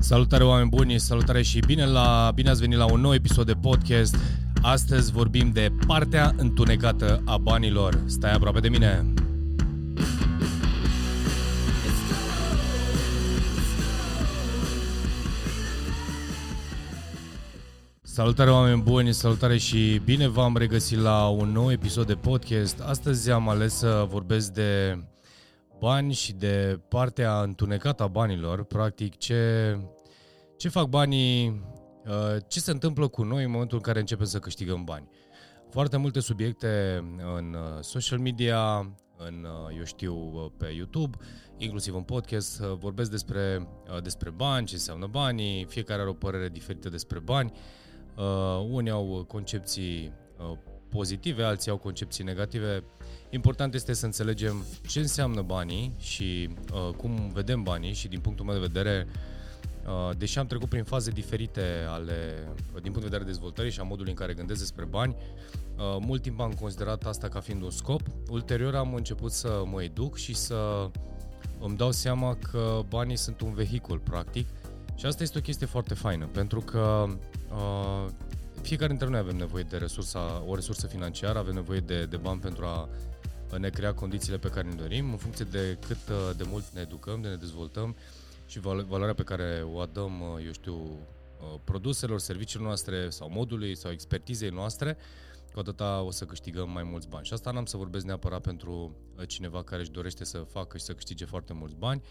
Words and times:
Salutare 0.00 0.44
oameni 0.44 0.68
buni, 0.68 0.98
salutare 0.98 1.42
și 1.42 1.58
bine, 1.58 1.86
la, 1.86 2.30
bine 2.34 2.50
ați 2.50 2.60
venit 2.60 2.78
la 2.78 2.92
un 2.92 3.00
nou 3.00 3.14
episod 3.14 3.46
de 3.46 3.52
podcast. 3.52 4.16
Astăzi 4.62 5.12
vorbim 5.12 5.50
de 5.52 5.72
partea 5.86 6.34
întunecată 6.36 7.22
a 7.24 7.36
banilor. 7.36 8.02
Stai 8.06 8.32
aproape 8.32 8.60
de 8.60 8.68
mine. 8.68 9.12
Salutare 18.02 18.50
oameni 18.50 18.82
buni, 18.82 19.12
salutare 19.12 19.58
și 19.58 20.00
bine 20.04 20.28
v-am 20.28 20.56
regăsit 20.56 20.98
la 20.98 21.26
un 21.28 21.48
nou 21.52 21.72
episod 21.72 22.06
de 22.06 22.14
podcast. 22.14 22.80
Astăzi 22.80 23.30
am 23.30 23.48
ales 23.48 23.74
să 23.74 24.06
vorbesc 24.08 24.52
de 24.52 24.98
bani 25.78 26.12
și 26.12 26.32
de 26.32 26.80
partea 26.88 27.40
întunecată 27.40 28.02
a 28.02 28.06
banilor, 28.06 28.64
practic 28.64 29.16
ce, 29.16 29.74
ce 30.56 30.68
fac 30.68 30.86
banii, 30.86 31.62
uh, 32.06 32.36
ce 32.48 32.60
se 32.60 32.70
întâmplă 32.70 33.08
cu 33.08 33.22
noi 33.22 33.44
în 33.44 33.50
momentul 33.50 33.76
în 33.76 33.82
care 33.82 33.98
începem 33.98 34.26
să 34.26 34.38
câștigăm 34.38 34.84
bani. 34.84 35.08
Foarte 35.70 35.96
multe 35.96 36.20
subiecte 36.20 37.02
în 37.36 37.54
uh, 37.54 37.82
social 37.82 38.18
media, 38.18 38.78
în, 39.16 39.46
uh, 39.66 39.76
eu 39.76 39.84
știu, 39.84 40.14
pe 40.58 40.66
YouTube, 40.66 41.16
inclusiv 41.56 41.94
în 41.94 42.02
podcast, 42.02 42.60
vorbesc 42.60 43.10
despre, 43.10 43.68
despre 44.02 44.30
bani, 44.30 44.66
ce 44.66 44.74
înseamnă 44.74 45.06
banii, 45.06 45.64
fiecare 45.64 46.00
are 46.00 46.10
o 46.10 46.12
părere 46.12 46.48
diferită 46.48 46.88
despre 46.88 47.18
bani. 47.18 47.52
Unii 48.70 48.90
au 48.90 49.24
concepții 49.28 50.12
pozitive, 50.88 51.42
alții 51.42 51.70
au 51.70 51.76
concepții 51.76 52.24
negative. 52.24 52.84
Important 53.30 53.74
este 53.74 53.92
să 53.92 54.04
înțelegem 54.04 54.64
ce 54.86 55.00
înseamnă 55.00 55.42
banii 55.42 55.94
și 55.98 56.48
uh, 56.72 56.94
cum 56.96 57.30
vedem 57.32 57.62
banii 57.62 57.92
și 57.92 58.08
din 58.08 58.20
punctul 58.20 58.44
meu 58.44 58.54
de 58.54 58.60
vedere, 58.60 59.06
uh, 59.86 60.16
deși 60.16 60.38
am 60.38 60.46
trecut 60.46 60.68
prin 60.68 60.84
faze 60.84 61.10
diferite 61.10 61.62
ale, 61.88 62.48
uh, 62.74 62.82
din 62.82 62.92
punct 62.92 63.00
de 63.00 63.08
vedere 63.08 63.24
dezvoltării 63.24 63.70
și 63.70 63.80
a 63.80 63.82
modului 63.82 64.10
în 64.10 64.16
care 64.16 64.34
gândesc 64.34 64.60
despre 64.60 64.84
bani, 64.84 65.16
uh, 65.16 65.96
mult 66.00 66.22
timp 66.22 66.40
am 66.40 66.52
considerat 66.52 67.04
asta 67.06 67.28
ca 67.28 67.40
fiind 67.40 67.62
un 67.62 67.70
scop. 67.70 68.00
Ulterior 68.30 68.74
am 68.74 68.94
început 68.94 69.32
să 69.32 69.62
mă 69.64 69.82
educ 69.82 70.16
și 70.16 70.34
să 70.34 70.90
îmi 71.60 71.76
dau 71.76 71.90
seama 71.90 72.36
că 72.50 72.80
banii 72.88 73.16
sunt 73.16 73.40
un 73.40 73.54
vehicul, 73.54 73.98
practic, 73.98 74.46
și 74.98 75.06
asta 75.06 75.22
este 75.22 75.38
o 75.38 75.40
chestie 75.40 75.66
foarte 75.66 75.94
faină, 75.94 76.26
pentru 76.26 76.60
că 76.60 77.06
uh, 77.50 78.06
fiecare 78.62 78.88
dintre 78.88 79.08
noi 79.08 79.18
avem 79.18 79.36
nevoie 79.36 79.62
de 79.62 79.76
resursa, 79.76 80.42
o 80.46 80.54
resursă 80.54 80.86
financiară, 80.86 81.38
avem 81.38 81.54
nevoie 81.54 81.80
de, 81.80 82.04
de 82.04 82.16
bani 82.16 82.40
pentru 82.40 82.64
a 82.64 82.88
ne 83.56 83.68
crea 83.68 83.94
condițiile 83.94 84.38
pe 84.38 84.48
care 84.48 84.68
ne 84.68 84.74
dorim, 84.74 85.10
în 85.10 85.16
funcție 85.16 85.44
de 85.44 85.78
cât 85.86 86.08
uh, 86.10 86.36
de 86.36 86.44
mult 86.46 86.64
ne 86.68 86.80
educăm, 86.80 87.20
de 87.20 87.28
ne 87.28 87.36
dezvoltăm 87.36 87.96
și 88.46 88.58
valoarea 88.60 89.14
pe 89.14 89.22
care 89.22 89.64
o 89.72 89.78
adăm, 89.78 90.20
uh, 90.20 90.44
eu 90.44 90.52
știu, 90.52 90.74
uh, 90.74 91.60
produselor, 91.64 92.18
serviciilor 92.18 92.66
noastre 92.66 93.10
sau 93.10 93.30
modului 93.30 93.76
sau 93.76 93.90
expertizei 93.90 94.50
noastre, 94.50 94.96
cu 95.52 95.58
atâta 95.58 96.02
o 96.02 96.10
să 96.10 96.24
câștigăm 96.24 96.70
mai 96.70 96.82
mulți 96.82 97.08
bani. 97.08 97.24
Și 97.26 97.32
asta 97.32 97.50
n-am 97.50 97.64
să 97.64 97.76
vorbesc 97.76 98.04
neapărat 98.04 98.40
pentru 98.40 98.96
cineva 99.26 99.62
care 99.62 99.80
își 99.80 99.90
dorește 99.90 100.24
să 100.24 100.38
facă 100.38 100.78
și 100.78 100.84
să 100.84 100.92
câștige 100.92 101.24
foarte 101.24 101.52
mulți 101.52 101.74
bani, 101.74 102.02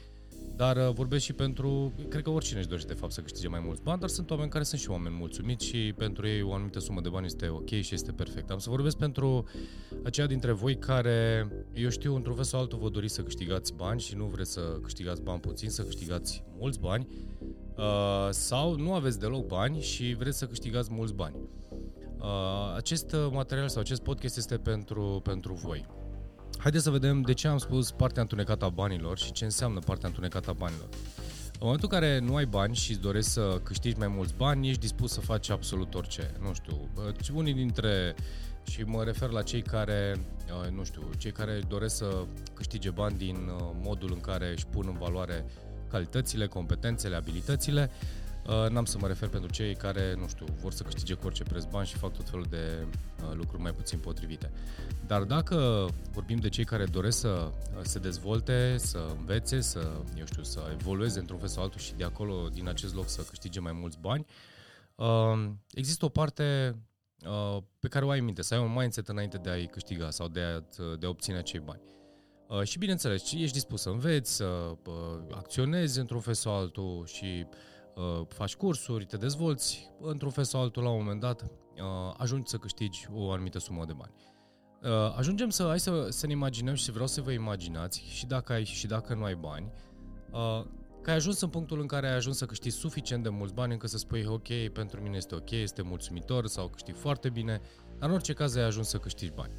dar 0.57 0.77
uh, 0.77 0.93
vorbesc 0.93 1.23
și 1.23 1.33
pentru, 1.33 1.93
cred 2.09 2.23
că 2.23 2.29
oricine 2.29 2.59
își 2.59 2.67
dorește 2.67 2.93
de 2.93 2.99
fapt 2.99 3.11
să 3.11 3.21
câștige 3.21 3.47
mai 3.47 3.61
mulți 3.65 3.81
bani, 3.81 3.99
dar 3.99 4.09
sunt 4.09 4.29
oameni 4.29 4.49
care 4.49 4.63
sunt 4.63 4.81
și 4.81 4.89
oameni 4.89 5.15
mulțumiți 5.15 5.65
și 5.65 5.93
pentru 5.97 6.27
ei 6.27 6.41
o 6.41 6.53
anumită 6.53 6.79
sumă 6.79 7.01
de 7.01 7.09
bani 7.09 7.25
este 7.25 7.47
ok 7.47 7.69
și 7.69 7.93
este 7.93 8.11
perfect. 8.11 8.49
Am 8.49 8.57
să 8.57 8.69
vorbesc 8.69 8.97
pentru 8.97 9.47
aceia 10.03 10.27
dintre 10.27 10.51
voi 10.51 10.77
care, 10.77 11.47
eu 11.73 11.89
știu, 11.89 12.15
într-un 12.15 12.35
fel 12.35 12.43
sau 12.43 12.59
altul 12.59 12.79
vă 12.79 12.89
doriți 12.89 13.13
să 13.13 13.21
câștigați 13.21 13.73
bani 13.73 13.99
și 13.99 14.15
nu 14.15 14.25
vreți 14.25 14.51
să 14.51 14.61
câștigați 14.81 15.21
bani 15.21 15.39
puțin, 15.39 15.69
să 15.69 15.83
câștigați 15.83 16.43
mulți 16.59 16.79
bani 16.79 17.07
uh, 17.77 18.27
sau 18.29 18.75
nu 18.75 18.93
aveți 18.93 19.19
deloc 19.19 19.45
bani 19.45 19.81
și 19.81 20.15
vreți 20.17 20.37
să 20.37 20.45
câștigați 20.45 20.89
mulți 20.91 21.13
bani. 21.13 21.35
Uh, 22.19 22.73
acest 22.75 23.15
material 23.31 23.69
sau 23.69 23.81
acest 23.81 24.01
podcast 24.01 24.37
este 24.37 24.57
pentru, 24.57 25.19
pentru 25.23 25.53
voi. 25.53 25.85
Haideți 26.57 26.83
să 26.83 26.89
vedem 26.89 27.21
de 27.21 27.33
ce 27.33 27.47
am 27.47 27.57
spus 27.57 27.91
partea 27.91 28.21
întunecată 28.21 28.65
a 28.65 28.69
banilor 28.69 29.17
și 29.17 29.31
ce 29.31 29.43
înseamnă 29.43 29.79
partea 29.79 30.07
întunecată 30.07 30.49
a 30.49 30.53
banilor. 30.53 30.87
În 31.59 31.59
momentul 31.59 31.89
în 31.91 31.99
care 31.99 32.19
nu 32.19 32.35
ai 32.35 32.45
bani 32.45 32.75
și 32.75 32.91
îți 32.91 32.99
dorești 32.99 33.29
să 33.29 33.59
câștigi 33.63 33.97
mai 33.97 34.07
mulți 34.07 34.33
bani, 34.37 34.69
ești 34.69 34.81
dispus 34.81 35.11
să 35.11 35.19
faci 35.19 35.49
absolut 35.49 35.95
orice. 35.95 36.31
Nu 36.41 36.53
știu, 36.53 36.89
unii 37.33 37.53
dintre 37.53 38.15
și 38.63 38.81
mă 38.81 39.03
refer 39.03 39.29
la 39.29 39.41
cei 39.41 39.61
care, 39.61 40.25
nu 40.71 40.83
știu, 40.83 41.09
cei 41.17 41.31
care 41.31 41.61
doresc 41.67 41.95
să 41.95 42.25
câștige 42.53 42.89
bani 42.89 43.17
din 43.17 43.35
uh, 43.35 43.69
modul 43.81 44.11
în 44.13 44.19
care 44.19 44.51
își 44.51 44.65
pun 44.65 44.85
în 44.87 44.97
valoare 44.97 45.45
calitățile, 45.89 46.47
competențele, 46.47 47.15
abilitățile, 47.15 47.89
Uh, 48.47 48.69
n-am 48.69 48.85
să 48.85 48.97
mă 48.97 49.07
refer 49.07 49.29
pentru 49.29 49.51
cei 49.51 49.75
care, 49.75 50.15
nu 50.15 50.27
știu, 50.27 50.45
vor 50.61 50.71
să 50.71 50.83
câștige 50.83 51.13
cu 51.13 51.25
orice 51.25 51.43
preț 51.43 51.63
bani 51.63 51.87
și 51.87 51.95
fac 51.95 52.13
tot 52.13 52.29
felul 52.29 52.45
de 52.49 52.87
uh, 53.23 53.33
lucruri 53.33 53.61
mai 53.61 53.71
puțin 53.71 53.99
potrivite. 53.99 54.51
Dar 55.07 55.23
dacă 55.23 55.87
vorbim 56.11 56.37
de 56.37 56.49
cei 56.49 56.63
care 56.63 56.85
doresc 56.85 57.19
să 57.19 57.51
uh, 57.77 57.79
se 57.81 57.99
dezvolte, 57.99 58.77
să 58.77 58.99
învețe, 59.17 59.61
să, 59.61 59.91
eu 60.17 60.25
știu, 60.25 60.43
să 60.43 60.61
evolueze 60.71 61.19
într-un 61.19 61.39
fel 61.39 61.47
sau 61.47 61.63
altul 61.63 61.79
și 61.79 61.93
de 61.95 62.03
acolo, 62.03 62.47
din 62.53 62.67
acest 62.67 62.95
loc, 62.95 63.09
să 63.09 63.21
câștige 63.21 63.59
mai 63.59 63.71
mulți 63.71 63.97
bani, 63.99 64.25
există 65.71 66.05
o 66.05 66.09
parte 66.09 66.75
pe 67.79 67.87
care 67.87 68.05
o 68.05 68.09
ai 68.09 68.19
în 68.19 68.25
minte, 68.25 68.41
să 68.41 68.53
ai 68.53 68.59
un 68.59 68.73
mindset 68.73 69.07
înainte 69.07 69.37
de 69.37 69.49
a-i 69.49 69.67
câștiga 69.67 70.09
sau 70.09 70.27
de 70.27 70.39
a, 70.39 70.59
de 70.99 71.05
a 71.05 71.09
obține 71.09 71.37
acei 71.37 71.59
bani. 71.59 71.81
Uh, 72.47 72.63
și 72.63 72.77
bineînțeles, 72.77 73.31
ești 73.31 73.53
dispus 73.53 73.81
să 73.81 73.89
înveți, 73.89 74.35
să 74.35 74.45
uh, 74.45 74.93
acționezi 75.31 75.99
într-un 75.99 76.19
fel 76.19 76.33
sau 76.33 76.55
altul 76.55 77.05
și 77.05 77.45
uh, 77.49 77.55
faci 78.27 78.55
cursuri, 78.55 79.05
te 79.05 79.17
dezvolți, 79.17 79.91
într-un 80.01 80.29
fel 80.29 80.43
sau 80.43 80.61
altul 80.61 80.83
la 80.83 80.89
un 80.89 80.97
moment 80.97 81.19
dat 81.19 81.41
uh, 81.41 82.13
ajungi 82.17 82.49
să 82.49 82.57
câștigi 82.57 83.07
o 83.13 83.31
anumită 83.31 83.59
sumă 83.59 83.85
de 83.85 83.93
bani. 83.93 84.13
Uh, 84.83 85.15
ajungem 85.17 85.49
să, 85.49 85.63
hai 85.63 85.79
să, 85.79 86.07
să 86.09 86.25
ne 86.25 86.31
imaginăm 86.31 86.73
și 86.73 86.91
vreau 86.91 87.07
să 87.07 87.21
vă 87.21 87.31
imaginați 87.31 88.03
și 88.07 88.25
dacă 88.25 88.53
ai 88.53 88.63
și 88.63 88.87
dacă 88.87 89.13
nu 89.13 89.23
ai 89.23 89.35
bani, 89.35 89.71
uh, 90.31 90.65
că 91.01 91.09
ai 91.09 91.15
ajuns 91.15 91.41
în 91.41 91.49
punctul 91.49 91.79
în 91.79 91.87
care 91.87 92.07
ai 92.07 92.15
ajuns 92.15 92.37
să 92.37 92.45
câștigi 92.45 92.75
suficient 92.75 93.23
de 93.23 93.29
mulți 93.29 93.53
bani 93.53 93.71
încât 93.71 93.89
să 93.89 93.97
spui 93.97 94.25
ok, 94.25 94.69
pentru 94.73 95.01
mine 95.01 95.17
este 95.17 95.35
ok, 95.35 95.51
este 95.51 95.81
mulțumitor 95.81 96.47
sau 96.47 96.67
câștig 96.67 96.95
foarte 96.95 97.29
bine, 97.29 97.61
dar 97.99 98.09
în 98.09 98.15
orice 98.15 98.33
caz 98.33 98.55
ai 98.55 98.63
ajuns 98.63 98.87
să 98.87 98.97
câștigi 98.97 99.31
bani. 99.31 99.53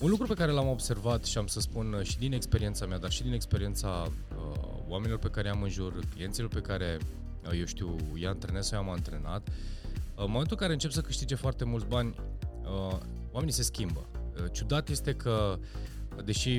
Un 0.00 0.10
lucru 0.10 0.26
pe 0.26 0.34
care 0.34 0.52
l-am 0.52 0.68
observat 0.68 1.24
și 1.24 1.38
am 1.38 1.46
să 1.46 1.60
spun 1.60 1.92
uh, 1.92 2.02
și 2.02 2.18
din 2.18 2.32
experiența 2.32 2.86
mea, 2.86 2.98
dar 2.98 3.10
și 3.10 3.22
din 3.22 3.32
experiența 3.32 4.06
uh, 4.06 4.58
oamenilor 4.88 5.18
pe 5.18 5.28
care 5.28 5.48
am 5.48 5.62
în 5.62 5.68
jur, 5.68 5.98
clienților 6.14 6.48
pe 6.48 6.60
care 6.60 6.98
eu 7.54 7.64
știu, 7.64 7.96
i-a 8.14 8.28
antrenez 8.28 8.66
sau 8.66 8.78
i-am 8.78 8.92
antrenat, 8.92 9.48
în 10.14 10.30
momentul 10.30 10.50
în 10.50 10.56
care 10.56 10.72
încep 10.72 10.90
să 10.90 11.00
câștige 11.00 11.34
foarte 11.34 11.64
mulți 11.64 11.86
bani, 11.86 12.14
oamenii 13.30 13.54
se 13.54 13.62
schimbă. 13.62 14.06
Ciudat 14.52 14.88
este 14.88 15.14
că, 15.14 15.58
deși, 16.24 16.58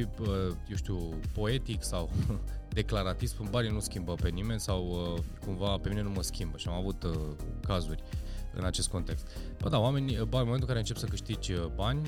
eu 0.70 0.76
știu, 0.76 1.20
poetic 1.34 1.84
sau 1.84 2.10
declarativ 2.70 3.28
spun 3.28 3.48
banii 3.52 3.72
nu 3.72 3.80
schimbă 3.80 4.14
pe 4.14 4.30
nimeni 4.30 4.60
sau 4.60 5.14
cumva 5.46 5.78
pe 5.78 5.90
mine 5.90 6.02
nu 6.02 6.10
mă 6.10 6.22
schimbă 6.22 6.58
și 6.58 6.68
am 6.68 6.74
avut 6.74 7.06
cazuri 7.68 8.04
în 8.54 8.66
acest 8.66 8.90
context. 8.90 9.28
Bă, 9.62 9.70
da, 9.70 9.80
oamenii, 9.80 10.16
bă, 10.16 10.38
în 10.38 10.44
momentul 10.44 10.60
în 10.60 10.68
care 10.68 10.80
încep 10.80 10.98
să 10.98 11.06
câștigi 11.06 11.54
bani, 11.76 12.02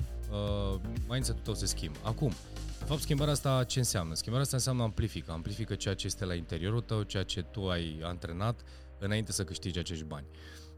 mindset-ul 1.08 1.42
tău 1.44 1.54
se 1.54 1.66
schimbă. 1.66 1.98
Acum, 2.04 2.34
de 2.80 2.86
fapt, 2.86 3.02
schimbarea 3.02 3.34
asta 3.34 3.64
ce 3.64 3.80
înseamnă? 3.80 4.14
Schimbarea 4.14 4.44
asta 4.44 4.56
înseamnă 4.56 4.84
amplifică. 4.84 5.32
Amplifică 5.32 5.76
ceea 5.76 5.94
ce 5.94 6.06
este 6.06 6.26
la 6.26 6.34
interiorul 6.34 6.82
tău, 6.82 7.02
ceea 7.02 7.24
ce 7.24 7.42
tu 7.42 7.70
ai 7.70 8.00
antrenat 8.04 8.62
înainte 9.00 9.32
să 9.32 9.44
câștigi 9.44 9.80
acești 9.80 10.04
bani. 10.04 10.28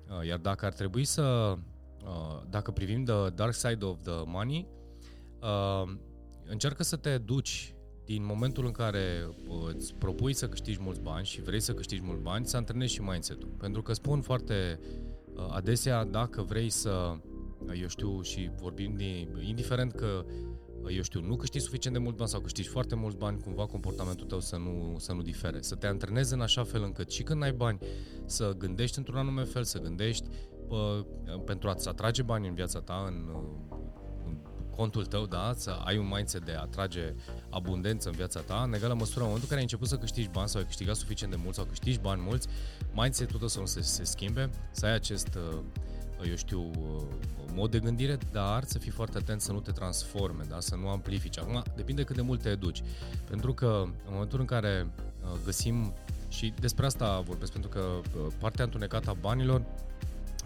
Uh, 0.09 0.28
iar 0.28 0.38
dacă 0.38 0.66
ar 0.66 0.73
trebui 0.73 1.06
să, 1.06 1.56
uh, 2.03 2.41
dacă 2.50 2.72
privim 2.72 3.03
the 3.03 3.29
dark 3.29 3.53
side 3.53 3.85
of 3.85 3.97
the 4.03 4.22
money, 4.25 4.67
uh, 5.41 5.94
încearcă 6.45 6.84
să 6.84 6.95
te 6.95 7.17
duci 7.17 7.75
din 8.06 8.25
momentul 8.25 8.66
în 8.66 8.72
care 8.72 9.35
îți 9.67 9.94
propui 9.94 10.34
să 10.34 10.50
câștigi 10.50 10.81
mulți 10.81 11.01
bani 11.01 11.25
și 11.25 11.41
vrei 11.41 11.59
să 11.59 11.73
câștigi 11.73 12.02
mulți 12.02 12.22
bani, 12.22 12.46
să 12.46 12.58
antrenezi 12.58 12.93
și 12.93 13.02
mindset-ul. 13.02 13.49
Pentru 13.58 13.81
că 13.81 13.93
spun 13.93 14.22
foarte 14.22 14.79
adesea, 15.49 16.05
dacă 16.05 16.41
vrei 16.41 16.70
să, 16.70 17.17
eu 17.81 17.87
știu, 17.87 18.22
și 18.22 18.52
vorbim 18.55 18.96
de, 18.96 19.28
indiferent 19.41 19.91
că 19.91 20.25
eu 20.89 21.01
știu, 21.01 21.22
nu 21.22 21.35
câștigi 21.35 21.63
suficient 21.63 21.95
de 21.95 22.01
mult 22.01 22.16
bani 22.16 22.29
sau 22.29 22.39
câștigi 22.39 22.67
foarte 22.67 22.95
mulți 22.95 23.17
bani, 23.17 23.39
cumva 23.39 23.66
comportamentul 23.66 24.28
tău 24.28 24.39
să 24.39 24.57
nu, 24.57 24.95
să 24.99 25.13
nu 25.13 25.22
difere. 25.22 25.61
Să 25.61 25.75
te 25.75 25.87
antrenezi 25.87 26.33
în 26.33 26.41
așa 26.41 26.63
fel 26.63 26.83
încât 26.83 27.11
și 27.11 27.23
când 27.23 27.43
ai 27.43 27.51
bani 27.51 27.79
să 28.25 28.55
gândești 28.57 28.97
într-un 28.97 29.17
anume 29.17 29.43
fel, 29.43 29.63
să 29.63 29.79
gândești 29.79 30.28
pă, 30.67 31.05
pentru 31.45 31.69
a-ți 31.69 31.87
atrage 31.87 32.22
bani 32.22 32.47
în 32.47 32.53
viața 32.53 32.79
ta, 32.79 33.03
în, 33.07 33.29
în 34.25 34.37
contul 34.75 35.05
tău, 35.05 35.25
da, 35.25 35.53
să 35.55 35.69
ai 35.69 35.97
un 35.97 36.07
mindset 36.07 36.45
de 36.45 36.51
a 36.51 36.61
atrage 36.61 37.13
abundență 37.49 38.09
în 38.09 38.16
viața 38.16 38.39
ta, 38.39 38.63
în 38.66 38.73
egală 38.73 38.93
măsură, 38.93 39.19
în 39.19 39.25
momentul 39.25 39.41
în 39.41 39.47
care 39.47 39.55
ai 39.55 39.63
început 39.63 39.87
să 39.87 39.97
câștigi 39.97 40.29
bani 40.29 40.49
sau 40.49 40.59
ai 40.59 40.66
câștigat 40.66 40.95
suficient 40.95 41.34
de 41.34 41.39
mult 41.43 41.55
sau 41.55 41.66
câștigi 41.66 41.99
bani 41.99 42.22
mulți, 42.22 42.47
mindset-ul 42.93 43.39
tău 43.39 43.47
să 43.47 43.59
nu 43.59 43.66
se, 43.66 43.81
se 43.81 44.03
schimbe, 44.03 44.49
să 44.72 44.85
ai 44.85 44.93
acest 44.93 45.35
uh, 45.35 45.59
eu 46.28 46.35
știu, 46.35 46.72
mod 47.53 47.72
de 47.72 47.79
gândire, 47.79 48.18
dar 48.32 48.64
să 48.64 48.79
fii 48.79 48.91
foarte 48.91 49.18
atent 49.18 49.41
să 49.41 49.52
nu 49.52 49.59
te 49.59 49.72
transforme, 49.72 50.44
da? 50.50 50.59
să 50.59 50.76
nu 50.76 50.90
amplifici. 50.90 51.40
Acum, 51.40 51.64
depinde 51.76 52.03
cât 52.03 52.16
de 52.16 52.22
mult 52.22 52.41
te 52.41 52.50
educi. 52.50 52.84
Pentru 53.29 53.53
că 53.53 53.84
în 53.85 54.12
momentul 54.12 54.40
în 54.40 54.46
care 54.46 54.88
uh, 55.23 55.40
găsim 55.46 55.94
Și 56.29 56.53
despre 56.59 56.85
asta 56.85 57.20
vorbesc, 57.20 57.52
pentru 57.52 57.70
că 57.70 57.79
uh, 57.79 58.34
partea 58.40 58.64
întunecată 58.64 59.09
a 59.09 59.18
banilor 59.22 59.62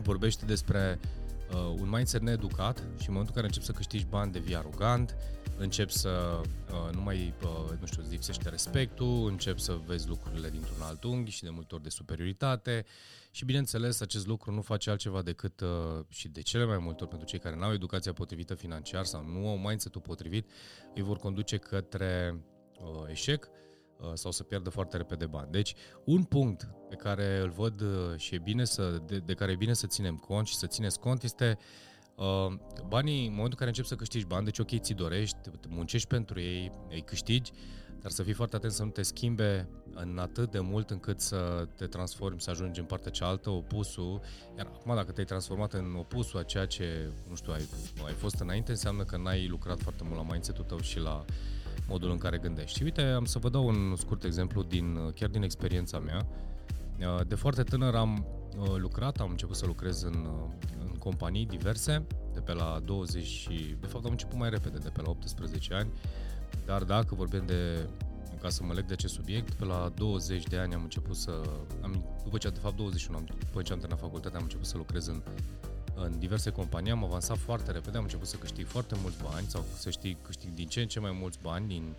vorbește 0.03 0.45
despre 0.45 0.99
uh, 1.01 1.24
un 1.53 1.89
mindset 1.89 2.21
needucat 2.21 2.77
și 2.77 3.07
în 3.07 3.13
momentul 3.13 3.27
în 3.27 3.33
care 3.33 3.45
începi 3.45 3.65
să 3.65 3.71
câștigi 3.71 4.05
bani 4.05 4.31
devii 4.31 4.55
arogant, 4.55 5.15
începi 5.57 5.91
să 5.91 6.41
uh, 6.71 6.93
nu 6.93 7.01
mai, 7.01 7.33
uh, 7.43 7.79
nu 7.79 7.85
știu, 7.85 8.01
îți 8.01 8.11
lipsește 8.11 8.49
respectul, 8.49 9.27
începi 9.27 9.61
să 9.61 9.79
vezi 9.85 10.07
lucrurile 10.07 10.49
dintr-un 10.49 10.81
alt 10.81 11.03
unghi 11.03 11.31
și 11.31 11.43
de 11.43 11.49
multe 11.49 11.73
ori 11.75 11.83
de 11.83 11.89
superioritate 11.89 12.85
și 13.31 13.45
bineînțeles 13.45 14.01
acest 14.01 14.27
lucru 14.27 14.51
nu 14.51 14.61
face 14.61 14.89
altceva 14.89 15.21
decât 15.21 15.59
uh, 15.59 15.69
și 16.09 16.27
de 16.27 16.41
cele 16.41 16.65
mai 16.65 16.77
multe 16.77 17.01
ori 17.01 17.09
pentru 17.09 17.27
cei 17.27 17.39
care 17.39 17.55
nu 17.55 17.63
au 17.63 17.73
educația 17.73 18.13
potrivită 18.13 18.53
financiar 18.53 19.05
sau 19.05 19.25
nu 19.25 19.49
au 19.49 19.57
mindset-ul 19.57 20.01
potrivit, 20.01 20.49
îi 20.95 21.01
vor 21.01 21.17
conduce 21.17 21.57
către 21.57 22.43
uh, 22.79 23.09
eșec. 23.09 23.43
uh, 23.43 23.51
sau 24.13 24.31
să 24.31 24.43
pierdă 24.43 24.69
foarte 24.69 24.97
repede 24.97 25.25
bani. 25.25 25.51
Deci, 25.51 25.75
un 26.03 26.23
punct 26.23 26.69
pe 26.89 26.95
care 26.95 27.39
îl 27.39 27.49
văd 27.49 27.81
uh, 27.81 28.17
și 28.17 28.35
e 28.35 28.39
bine 28.43 28.63
să, 28.63 29.01
de, 29.05 29.17
de 29.17 29.33
care 29.33 29.51
e 29.51 29.55
bine 29.55 29.73
să 29.73 29.87
ținem 29.87 30.15
cont 30.15 30.47
și 30.47 30.55
să 30.55 30.67
țineți 30.67 30.99
cont 30.99 31.23
este 31.23 31.57
Uh, 32.15 32.53
banii, 32.87 33.25
în 33.25 33.33
momentul 33.33 33.51
în 33.51 33.57
care 33.57 33.69
începi 33.69 33.87
să 33.87 33.95
câștigi 33.95 34.25
bani, 34.25 34.45
deci 34.45 34.59
ok, 34.59 34.79
ți 34.79 34.93
dorești, 34.93 35.37
muncești 35.67 36.07
pentru 36.07 36.39
ei, 36.39 36.71
îi 36.89 37.01
câștigi, 37.01 37.51
dar 38.01 38.11
să 38.11 38.23
fii 38.23 38.33
foarte 38.33 38.55
atent 38.55 38.71
să 38.71 38.83
nu 38.83 38.89
te 38.89 39.01
schimbe 39.01 39.69
în 39.93 40.17
atât 40.17 40.51
de 40.51 40.59
mult 40.59 40.89
încât 40.89 41.19
să 41.19 41.67
te 41.75 41.85
transformi, 41.85 42.41
să 42.41 42.49
ajungi 42.49 42.79
în 42.79 42.85
partea 42.85 43.11
cealaltă, 43.11 43.49
opusul. 43.49 44.21
Iar 44.57 44.65
acum, 44.65 44.95
dacă 44.95 45.11
te-ai 45.11 45.25
transformat 45.25 45.73
în 45.73 45.95
opusul 45.97 46.39
a 46.39 46.43
ceea 46.43 46.65
ce, 46.65 47.09
nu 47.29 47.35
știu, 47.35 47.51
ai, 47.51 47.67
ai 48.05 48.13
fost 48.13 48.39
înainte, 48.39 48.71
înseamnă 48.71 49.03
că 49.03 49.17
n-ai 49.17 49.47
lucrat 49.47 49.81
foarte 49.81 50.03
mult 50.03 50.15
la 50.15 50.31
mindset-ul 50.31 50.63
tău 50.63 50.79
și 50.79 50.99
la 50.99 51.25
modul 51.87 52.11
în 52.11 52.17
care 52.17 52.37
gândești. 52.37 52.77
Și 52.77 52.83
uite, 52.83 53.01
am 53.01 53.25
să 53.25 53.39
vă 53.39 53.49
dau 53.49 53.67
un 53.67 53.95
scurt 53.97 54.23
exemplu 54.23 54.63
din, 54.63 55.11
chiar 55.15 55.29
din 55.29 55.43
experiența 55.43 55.99
mea. 55.99 56.27
De 57.27 57.35
foarte 57.35 57.63
tânăr 57.63 57.95
am 57.95 58.25
uh, 58.59 58.75
lucrat, 58.77 59.19
am 59.19 59.29
început 59.29 59.55
să 59.55 59.65
lucrez 59.65 60.01
în, 60.01 60.13
uh, 60.13 60.51
în 60.79 60.95
companii 60.97 61.45
diverse, 61.45 62.05
de 62.33 62.39
pe 62.39 62.53
la 62.53 62.81
20 62.85 63.25
și, 63.25 63.75
de 63.79 63.87
fapt 63.87 64.05
am 64.05 64.11
început 64.11 64.37
mai 64.37 64.49
repede, 64.49 64.77
de 64.77 64.89
pe 64.89 65.01
la 65.01 65.09
18 65.09 65.73
ani, 65.73 65.91
dar 66.65 66.83
dacă 66.83 67.15
vorbim 67.15 67.43
de, 67.45 67.89
ca 68.41 68.49
să 68.49 68.63
mă 68.63 68.73
leg 68.73 68.85
de 68.85 68.93
acest 68.93 69.13
subiect, 69.13 69.53
pe 69.53 69.65
la 69.65 69.91
20 69.95 70.43
de 70.43 70.57
ani 70.57 70.73
am 70.73 70.83
început 70.83 71.15
să, 71.15 71.41
am, 71.81 72.05
după 72.23 72.37
ce, 72.37 72.49
de 72.49 72.59
fapt 72.59 72.75
21, 72.75 73.23
după 73.39 73.61
ce 73.61 73.73
am 73.73 73.79
terminat 73.79 74.03
facultatea, 74.03 74.37
am 74.37 74.43
început 74.43 74.65
să 74.65 74.77
lucrez 74.77 75.07
în, 75.07 75.21
în 75.95 76.19
diverse 76.19 76.49
companii, 76.49 76.91
am 76.91 77.03
avansat 77.03 77.37
foarte 77.37 77.71
repede, 77.71 77.97
am 77.97 78.03
început 78.03 78.27
să 78.27 78.37
câștig 78.37 78.65
foarte 78.65 78.95
mulți 79.01 79.17
bani 79.23 79.47
sau 79.47 79.63
să 79.77 79.89
știi, 79.89 80.17
câștig 80.21 80.53
din 80.53 80.67
ce 80.67 80.81
în 80.81 80.87
ce 80.87 80.99
mai 80.99 81.17
mulți 81.19 81.39
bani 81.41 81.67
din 81.67 81.95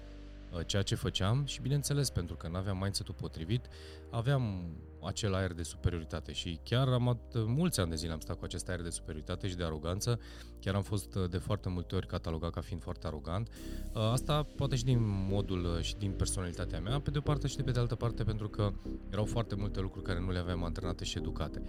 uh, 0.53 0.67
ceea 0.67 0.83
ce 0.83 0.95
făceam 0.95 1.45
și 1.45 1.61
bineînțeles, 1.61 2.11
pentru 2.11 2.37
că 2.37 2.49
nu 2.49 2.57
aveam 2.57 2.79
mindset-ul 2.79 3.15
potrivit, 3.15 3.67
aveam 4.11 4.71
acel 5.07 5.35
aer 5.35 5.53
de 5.53 5.63
superioritate 5.63 6.33
și 6.33 6.61
chiar 6.63 6.89
am 6.89 7.21
mulți 7.47 7.81
ani 7.81 7.91
de 7.91 7.97
zile 7.97 8.13
am 8.13 8.21
stat 8.21 8.39
cu 8.39 8.45
acest 8.45 8.69
aer 8.69 8.83
de 8.83 8.91
superioritate 8.91 9.49
și 9.49 9.57
de 9.57 9.65
aroganță, 9.65 10.21
chiar 10.61 10.75
am 10.75 10.83
fost 10.83 11.15
uh, 11.15 11.31
de 11.31 11.39
foarte 11.39 11.69
multe 11.69 11.95
ori 11.95 12.07
catalogat 12.07 12.51
ca 12.51 12.61
fiind 12.61 12.83
foarte 12.83 13.07
arogant. 13.07 13.49
Uh, 13.93 14.01
asta 14.01 14.43
poate 14.43 14.77
și 14.77 14.85
din 14.85 14.99
modul 15.29 15.65
uh, 15.65 15.81
și 15.81 15.97
din 15.97 16.13
personalitatea 16.13 16.81
mea, 16.81 17.01
pe 17.01 17.11
de 17.11 17.19
o 17.19 17.21
parte 17.21 17.47
și 17.47 17.57
de 17.57 17.63
pe 17.63 17.71
de 17.71 17.79
altă 17.79 17.95
parte 17.95 18.23
pentru 18.23 18.49
că 18.49 18.73
erau 19.11 19.25
foarte 19.25 19.55
multe 19.55 19.81
lucruri 19.81 20.05
care 20.05 20.21
nu 20.21 20.31
le 20.31 20.39
aveam 20.39 20.65
antrenate 20.65 21.05
și 21.05 21.19
educate. 21.19 21.63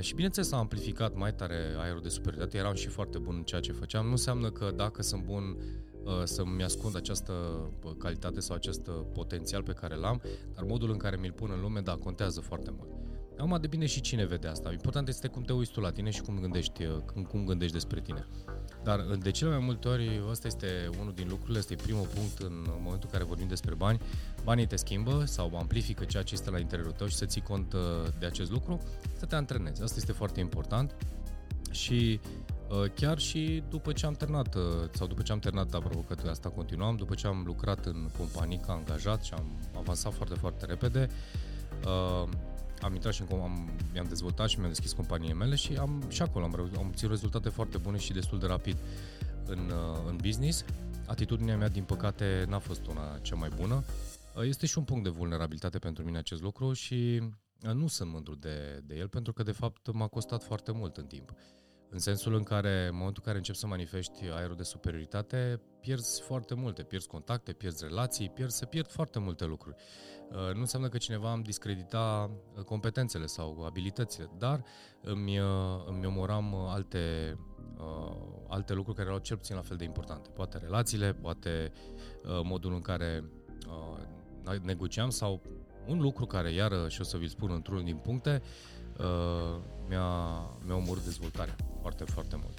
Și 0.00 0.14
bineînțeles 0.14 0.52
am 0.52 0.58
amplificat 0.58 1.14
mai 1.14 1.34
tare 1.34 1.74
aerul 1.78 2.00
de 2.02 2.08
superioritate, 2.08 2.58
eram 2.58 2.74
și 2.74 2.88
foarte 2.88 3.18
bun 3.18 3.34
în 3.36 3.42
ceea 3.42 3.60
ce 3.60 3.72
făceam, 3.72 4.04
nu 4.04 4.10
înseamnă 4.10 4.50
că 4.50 4.72
dacă 4.76 5.02
sunt 5.02 5.24
bun 5.24 5.56
Uh, 6.08 6.22
să-mi 6.24 6.62
ascund 6.62 6.96
această 6.96 7.32
uh, 7.84 7.92
calitate 7.98 8.40
sau 8.40 8.56
acest 8.56 8.86
uh, 8.86 8.94
potențial 9.12 9.62
pe 9.62 9.72
care 9.72 9.94
l-am, 9.94 10.22
dar 10.54 10.64
modul 10.64 10.90
în 10.90 10.96
care 10.96 11.16
mi-l 11.16 11.32
pun 11.32 11.50
în 11.54 11.60
lume, 11.60 11.80
da, 11.80 11.94
contează 11.94 12.40
foarte 12.40 12.70
mult. 12.76 12.88
Acum 13.38 13.58
depinde 13.60 13.86
și 13.86 14.00
cine 14.00 14.26
vede 14.26 14.48
asta. 14.48 14.72
Important 14.72 15.08
este 15.08 15.28
cum 15.28 15.42
te 15.42 15.52
uiți 15.52 15.70
tu 15.70 15.80
la 15.80 15.90
tine 15.90 16.10
și 16.10 16.20
cum 16.20 16.38
gândești, 16.40 16.86
cum, 17.12 17.22
cum 17.22 17.44
gândești 17.44 17.72
despre 17.72 18.00
tine. 18.00 18.26
Dar 18.82 19.00
de 19.00 19.30
cele 19.30 19.50
mai 19.50 19.58
multe 19.58 19.88
ori, 19.88 20.22
ăsta 20.30 20.46
este 20.46 20.90
unul 21.00 21.12
din 21.14 21.26
lucrurile, 21.28 21.58
este 21.58 21.74
primul 21.74 22.06
punct 22.14 22.38
în 22.38 22.66
momentul 22.66 23.00
în 23.02 23.10
care 23.10 23.24
vorbim 23.24 23.48
despre 23.48 23.74
bani. 23.74 24.00
Banii 24.44 24.66
te 24.66 24.76
schimbă 24.76 25.22
sau 25.24 25.56
amplifică 25.56 26.04
ceea 26.04 26.22
ce 26.22 26.34
este 26.34 26.50
la 26.50 26.58
interiorul 26.58 26.92
tău 26.92 27.06
și 27.06 27.16
să 27.16 27.24
ții 27.24 27.40
cont 27.40 27.74
de 28.18 28.26
acest 28.26 28.50
lucru, 28.50 28.80
să 29.16 29.26
te 29.26 29.34
antrenezi. 29.34 29.82
Asta 29.82 29.96
este 29.98 30.12
foarte 30.12 30.40
important 30.40 30.94
și 31.70 32.20
Uh, 32.68 32.84
chiar 32.94 33.18
și 33.18 33.62
după 33.68 33.92
ce 33.92 34.06
am 34.06 34.12
terminat, 34.12 34.54
uh, 34.54 34.62
sau 34.92 35.06
după 35.06 35.22
ce 35.22 35.32
am 35.32 35.38
terminat, 35.38 35.74
apropo 35.74 35.98
că 35.98 36.28
asta 36.30 36.48
continuam, 36.48 36.96
după 36.96 37.14
ce 37.14 37.26
am 37.26 37.42
lucrat 37.46 37.86
în 37.86 38.08
companii 38.18 38.60
ca 38.66 38.72
angajat 38.72 39.22
și 39.22 39.32
am 39.34 39.46
avansat 39.76 40.12
foarte, 40.12 40.34
foarte 40.34 40.66
repede, 40.66 41.08
uh, 41.86 42.28
am 42.82 42.94
intrat 42.94 43.12
și 43.12 43.22
în, 43.28 43.40
am, 43.40 43.70
mi-am 43.92 44.06
dezvoltat 44.08 44.48
și 44.48 44.58
mi-am 44.58 44.68
deschis 44.68 44.92
companiile 44.92 45.34
mele 45.34 45.54
și 45.54 45.76
am, 45.76 46.04
și 46.08 46.22
acolo 46.22 46.44
am, 46.44 46.54
am 46.78 46.86
obținut 46.86 47.12
rezultate 47.12 47.48
foarte 47.48 47.78
bune 47.78 47.98
și 47.98 48.12
destul 48.12 48.38
de 48.38 48.46
rapid 48.46 48.76
în, 49.46 49.72
în 50.06 50.16
business. 50.16 50.64
Atitudinea 51.06 51.56
mea, 51.56 51.68
din 51.68 51.84
păcate, 51.84 52.44
n-a 52.48 52.58
fost 52.58 52.86
una 52.86 53.18
cea 53.22 53.34
mai 53.34 53.48
bună. 53.56 53.84
Este 54.42 54.66
și 54.66 54.78
un 54.78 54.84
punct 54.84 55.04
de 55.04 55.10
vulnerabilitate 55.10 55.78
pentru 55.78 56.04
mine 56.04 56.18
acest 56.18 56.42
lucru 56.42 56.72
și 56.72 57.22
nu 57.72 57.86
sunt 57.86 58.10
mândru 58.10 58.34
de, 58.34 58.82
de 58.84 58.96
el 58.96 59.08
pentru 59.08 59.32
că, 59.32 59.42
de 59.42 59.52
fapt, 59.52 59.92
m-a 59.92 60.06
costat 60.06 60.42
foarte 60.42 60.72
mult 60.72 60.96
în 60.96 61.06
timp. 61.06 61.32
În 61.90 61.98
sensul 61.98 62.34
în 62.34 62.42
care, 62.42 62.86
în 62.86 62.94
momentul 62.94 63.16
în 63.16 63.24
care 63.24 63.36
începi 63.36 63.58
să 63.58 63.66
manifesti 63.66 64.24
aerul 64.24 64.56
de 64.56 64.62
superioritate, 64.62 65.60
pierzi 65.80 66.22
foarte 66.22 66.54
multe, 66.54 66.82
pierzi 66.82 67.06
contacte, 67.06 67.52
pierzi 67.52 67.84
relații, 67.84 68.30
pierzi, 68.30 68.56
se 68.56 68.66
pierd 68.66 68.90
foarte 68.90 69.18
multe 69.18 69.44
lucruri. 69.44 69.76
Uh, 70.30 70.54
nu 70.54 70.60
înseamnă 70.60 70.88
că 70.88 70.98
cineva 70.98 71.32
îmi 71.32 71.42
discredita 71.42 72.30
uh, 72.56 72.62
competențele 72.62 73.26
sau 73.26 73.64
abilitățile, 73.64 74.30
dar 74.38 74.64
îmi, 75.02 75.38
uh, 75.38 75.46
îmi 75.86 76.06
omoram 76.06 76.54
alte, 76.54 77.36
alte 78.48 78.72
lucruri 78.74 78.96
care 78.96 79.08
erau 79.08 79.20
cel 79.20 79.36
puțin 79.36 79.56
la 79.56 79.62
fel 79.62 79.76
de 79.76 79.84
importante. 79.84 80.30
Poate 80.30 80.58
relațiile, 80.58 81.12
poate 81.12 81.72
modul 82.42 82.74
în 82.74 82.80
care 82.80 83.24
negociam 84.62 85.10
sau 85.10 85.42
un 85.86 86.00
lucru 86.00 86.26
care, 86.26 86.52
iară, 86.52 86.88
și 86.88 87.00
o 87.00 87.04
să 87.04 87.16
vi-l 87.16 87.28
spun 87.28 87.50
într-unul 87.50 87.84
din 87.84 87.96
puncte, 87.96 88.42
mi-a, 89.88 90.08
mi-a 90.64 90.74
omorât 90.74 91.04
dezvoltarea 91.04 91.56
foarte, 91.88 92.12
foarte 92.12 92.36
mult. 92.42 92.58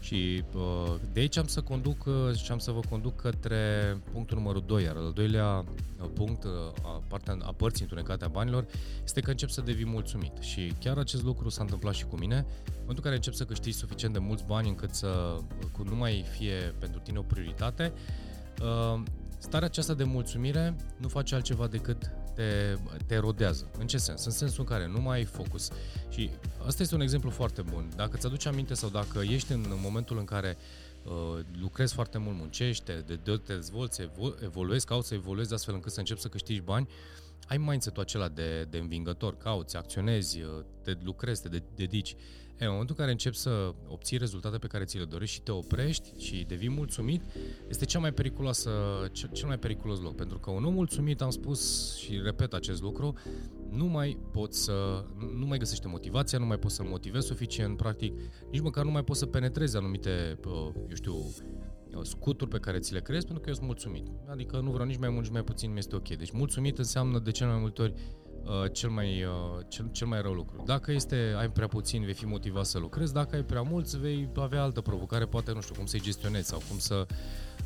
Și 0.00 0.44
uh, 0.54 0.94
de 1.12 1.20
aici 1.20 1.36
am 1.36 1.46
să 1.46 1.60
conduc 1.60 2.04
uh, 2.04 2.34
și 2.34 2.52
am 2.52 2.58
să 2.58 2.70
vă 2.70 2.80
conduc 2.88 3.20
către 3.20 3.96
punctul 4.12 4.36
numărul 4.36 4.62
2, 4.66 4.82
iar 4.82 4.96
al 4.96 5.12
doilea 5.12 5.64
uh, 6.02 6.08
punct 6.14 6.44
a, 6.82 7.02
partea, 7.08 7.38
a 7.42 7.52
părții 7.52 7.82
întunecate 7.82 8.24
a 8.24 8.28
banilor 8.28 8.66
este 9.04 9.20
că 9.20 9.30
încep 9.30 9.48
să 9.48 9.60
devii 9.60 9.86
mulțumit. 9.86 10.32
Și 10.40 10.72
chiar 10.80 10.98
acest 10.98 11.22
lucru 11.22 11.48
s-a 11.48 11.62
întâmplat 11.62 11.94
și 11.94 12.04
cu 12.04 12.16
mine. 12.16 12.36
În 12.36 12.44
momentul 12.66 12.96
în 12.96 13.02
care 13.02 13.14
încep 13.14 13.32
să 13.32 13.44
câștigi 13.44 13.76
suficient 13.76 14.14
de 14.14 14.20
mulți 14.20 14.44
bani 14.44 14.68
încât 14.68 14.94
să 14.94 15.38
cu 15.72 15.82
nu 15.82 15.94
mai 15.94 16.24
fie 16.30 16.74
pentru 16.78 17.00
tine 17.00 17.18
o 17.18 17.22
prioritate, 17.22 17.92
starea 19.38 19.66
aceasta 19.66 19.94
de 19.94 20.04
mulțumire 20.04 20.76
nu 20.96 21.08
face 21.08 21.34
altceva 21.34 21.66
decât 21.66 22.10
te, 22.34 22.76
te 23.06 23.14
erodează. 23.14 23.70
În 23.78 23.86
ce 23.86 23.98
sens? 23.98 24.24
În 24.24 24.32
sensul 24.32 24.60
în 24.60 24.66
care 24.66 24.86
nu 24.86 25.00
mai 25.00 25.16
ai 25.16 25.24
focus. 25.24 25.70
Și 26.08 26.30
asta 26.66 26.82
este 26.82 26.94
un 26.94 27.00
exemplu 27.00 27.30
foarte 27.30 27.62
bun. 27.62 27.90
Dacă 27.96 28.16
ți 28.16 28.26
aduci 28.26 28.46
aminte 28.46 28.74
sau 28.74 28.88
dacă 28.88 29.20
ești 29.28 29.52
în 29.52 29.66
momentul 29.82 30.18
în 30.18 30.24
care 30.24 30.56
uh, 31.04 31.38
lucrezi 31.60 31.94
foarte 31.94 32.18
mult, 32.18 32.36
muncești, 32.36 32.84
te, 32.84 32.92
de, 32.92 33.18
de, 33.22 33.36
te 33.36 33.54
dezvolți, 33.54 34.00
evoluezi, 34.44 34.86
cauți 34.86 35.08
să 35.08 35.14
evoluezi 35.14 35.54
astfel 35.54 35.74
încât 35.74 35.92
să 35.92 35.98
începi 35.98 36.20
să 36.20 36.28
câștigi 36.28 36.60
bani, 36.60 36.88
ai 37.48 37.56
mindset-ul 37.56 38.02
acela 38.02 38.28
de, 38.28 38.66
de 38.70 38.78
învingător, 38.78 39.36
cauți, 39.36 39.76
acționezi, 39.76 40.40
uh, 40.40 40.48
te 40.82 40.96
lucrezi, 41.02 41.42
te 41.42 41.62
dedici. 41.74 42.16
E, 42.60 42.64
în 42.64 42.70
momentul 42.70 42.94
în 42.98 43.00
care 43.00 43.10
începi 43.10 43.36
să 43.36 43.74
obții 43.88 44.16
rezultate 44.16 44.58
pe 44.58 44.66
care 44.66 44.84
ți 44.84 44.98
le 44.98 45.04
dorești 45.04 45.34
și 45.34 45.42
te 45.42 45.50
oprești 45.50 46.08
și 46.18 46.44
devii 46.48 46.68
mulțumit, 46.68 47.22
este 47.68 47.84
cea 47.84 47.98
mai 47.98 48.12
periculoasă, 48.12 48.70
cel 49.12 49.46
mai 49.46 49.58
periculos 49.58 50.00
loc. 50.00 50.14
Pentru 50.14 50.38
că 50.38 50.50
un 50.50 50.64
om 50.64 50.74
mulțumit, 50.74 51.20
am 51.20 51.30
spus 51.30 51.94
și 51.96 52.20
repet 52.24 52.52
acest 52.52 52.82
lucru, 52.82 53.14
nu 53.70 53.84
mai 53.84 54.18
poți 54.32 54.62
să, 54.62 55.04
nu 55.34 55.46
mai 55.46 55.58
găsește 55.58 55.88
motivația, 55.88 56.38
nu 56.38 56.46
mai 56.46 56.58
poți 56.58 56.74
să-l 56.74 56.86
motivezi 56.86 57.26
suficient, 57.26 57.76
practic, 57.76 58.12
nici 58.50 58.60
măcar 58.60 58.84
nu 58.84 58.90
mai 58.90 59.04
poți 59.04 59.18
să 59.18 59.26
penetrezi 59.26 59.76
anumite, 59.76 60.38
eu 60.88 60.94
știu, 60.94 61.14
scuturi 62.02 62.50
pe 62.50 62.58
care 62.58 62.78
ți 62.78 62.92
le 62.92 63.00
creezi 63.00 63.24
pentru 63.24 63.42
că 63.42 63.48
eu 63.48 63.54
sunt 63.54 63.66
mulțumit. 63.66 64.06
Adică 64.26 64.60
nu 64.60 64.70
vreau 64.70 64.86
nici 64.86 64.98
mai 64.98 65.08
mult, 65.08 65.22
nici 65.22 65.32
mai 65.32 65.44
puțin, 65.44 65.72
mi 65.72 65.78
este 65.78 65.96
ok. 65.96 66.08
Deci 66.08 66.30
mulțumit 66.30 66.78
înseamnă 66.78 67.18
de 67.18 67.30
cel 67.30 67.46
mai 67.46 67.58
multe 67.58 67.82
ori 67.82 67.94
Uh, 68.44 68.72
cel, 68.72 68.90
mai, 68.90 69.24
uh, 69.24 69.64
cel, 69.68 69.88
cel 69.92 70.06
mai 70.06 70.20
rău 70.20 70.32
lucru. 70.32 70.62
Dacă 70.66 70.92
este, 70.92 71.34
ai 71.38 71.50
prea 71.50 71.66
puțin, 71.66 72.04
vei 72.04 72.14
fi 72.14 72.24
motivat 72.26 72.64
să 72.64 72.78
lucrezi, 72.78 73.12
dacă 73.12 73.36
ai 73.36 73.42
prea 73.42 73.62
mulți, 73.62 73.98
vei 73.98 74.28
avea 74.34 74.62
altă 74.62 74.80
provocare, 74.80 75.24
poate, 75.26 75.52
nu 75.52 75.60
știu, 75.60 75.74
cum 75.74 75.86
să-i 75.86 76.00
gestionezi 76.00 76.48
sau 76.48 76.62
cum 76.68 76.78
să 76.78 77.06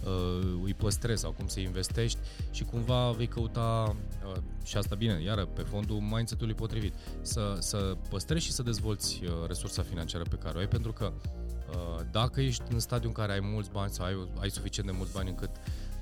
uh, 0.05 0.61
îi 0.65 0.75
păstrezi 0.75 1.21
sau 1.21 1.33
cum 1.33 1.47
să 1.47 1.61
investești 1.61 2.19
și 2.51 2.65
cumva 2.65 3.11
vei 3.11 3.27
căuta, 3.27 3.97
uh, 4.27 4.37
și 4.65 4.77
asta 4.77 4.95
bine, 4.95 5.23
iară, 5.23 5.45
pe 5.45 5.63
fondul 5.63 5.97
mindset-ului 5.97 6.55
potrivit, 6.55 6.95
să, 7.23 7.57
să 7.59 7.97
păstrezi 8.09 8.45
și 8.45 8.53
să 8.53 8.63
dezvolți 8.63 9.21
uh, 9.25 9.31
resursa 9.47 9.83
financiară 9.83 10.25
pe 10.31 10.37
care 10.37 10.57
o 10.57 10.61
ai, 10.61 10.69
pentru 10.69 10.93
că 10.93 11.13
uh, 11.13 11.44
dacă 12.11 12.41
ești 12.41 12.63
în 12.71 12.79
stadiu 12.79 13.09
în 13.09 13.15
care 13.15 13.33
ai 13.33 13.41
mulți 13.41 13.71
bani 13.71 13.91
sau 13.91 14.05
ai, 14.05 14.29
ai 14.41 14.51
suficient 14.51 14.89
de 14.89 14.95
mulți 14.97 15.13
bani 15.13 15.29
încât 15.29 15.51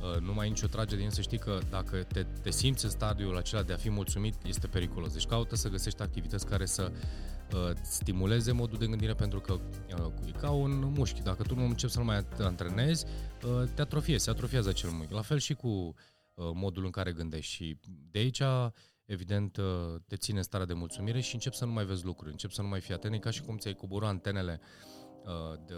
uh, 0.03 0.21
nu 0.21 0.33
mai 0.33 0.45
ai 0.45 0.49
nicio 0.49 0.67
tragedie, 0.67 1.11
să 1.11 1.21
știi 1.21 1.39
că 1.39 1.59
dacă 1.71 2.03
te, 2.03 2.23
te 2.43 2.51
simți 2.51 2.85
în 2.85 2.91
stadiul 2.91 3.37
acela 3.37 3.63
de 3.63 3.73
a 3.73 3.77
fi 3.77 3.91
mulțumit, 3.91 4.35
este 4.47 4.67
periculos. 4.67 5.13
Deci 5.13 5.27
caută 5.27 5.57
să 5.57 5.69
găsești 5.69 6.03
activități 6.03 6.47
care 6.47 6.67
să 6.67 6.93
uh, 7.55 7.71
stimuleze 7.83 8.53
modul 8.53 8.79
de 8.79 8.87
gândire 8.87 9.15
pentru 9.15 9.41
că 9.41 9.53
uh, 9.53 10.13
e 10.27 10.31
ca 10.41 10.51
un 10.51 10.93
mușchi. 10.97 11.23
Dacă 11.23 11.43
tu 11.43 11.55
nu 11.55 11.65
începi 11.65 11.93
să-l 11.93 12.05
mai 12.05 12.27
antrenezi, 12.39 13.05
uh, 13.45 13.69
te 13.75 13.81
atrofiezi, 13.81 14.25
se 14.25 14.31
atrofiază 14.31 14.69
acel 14.69 14.91
mușchi. 14.91 15.13
La 15.13 15.23
fel 15.23 15.39
și 15.39 15.55
cu 15.55 15.69
uh, 15.69 15.95
modul 16.55 16.85
în 16.85 16.91
care 16.91 17.13
gândești 17.13 17.53
și 17.53 17.79
de 18.11 18.19
aici 18.19 18.43
evident 19.05 19.57
uh, 19.57 19.65
te 20.07 20.17
ține 20.17 20.37
în 20.37 20.43
starea 20.43 20.67
de 20.67 20.73
mulțumire 20.73 21.21
și 21.21 21.35
începi 21.35 21.57
să 21.57 21.65
nu 21.65 21.73
mai 21.73 21.85
vezi 21.85 22.05
lucruri, 22.05 22.31
începi 22.31 22.55
să 22.55 22.63
nu 22.63 22.69
mai 22.69 22.81
fii 22.81 22.95
atent, 22.95 23.21
ca 23.21 23.31
și 23.31 23.43
cum 23.43 23.57
ți-ai 23.57 23.75
cobora 23.75 24.09
antenele 24.09 24.61
uh, 24.61 25.02
de 25.67 25.75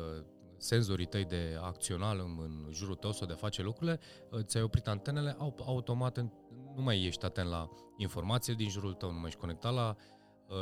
senzorii 0.56 1.06
tăi 1.06 1.24
de 1.24 1.58
acțional 1.60 2.18
în, 2.18 2.38
în 2.42 2.72
jurul 2.72 2.94
tău 2.94 3.12
sau 3.12 3.26
de 3.26 3.32
a 3.32 3.36
face 3.36 3.62
lucrurile, 3.62 4.00
uh, 4.30 4.40
ți-ai 4.42 4.62
oprit 4.62 4.86
antenele, 4.86 5.36
automat 5.66 6.18
nu 6.76 6.82
mai 6.82 7.04
ești 7.04 7.24
atent 7.24 7.48
la 7.48 7.68
informații 7.96 8.54
din 8.54 8.68
jurul 8.68 8.92
tău, 8.92 9.10
nu 9.10 9.18
mai 9.18 9.26
ești 9.26 9.40
conectat 9.40 9.74
la 9.74 9.96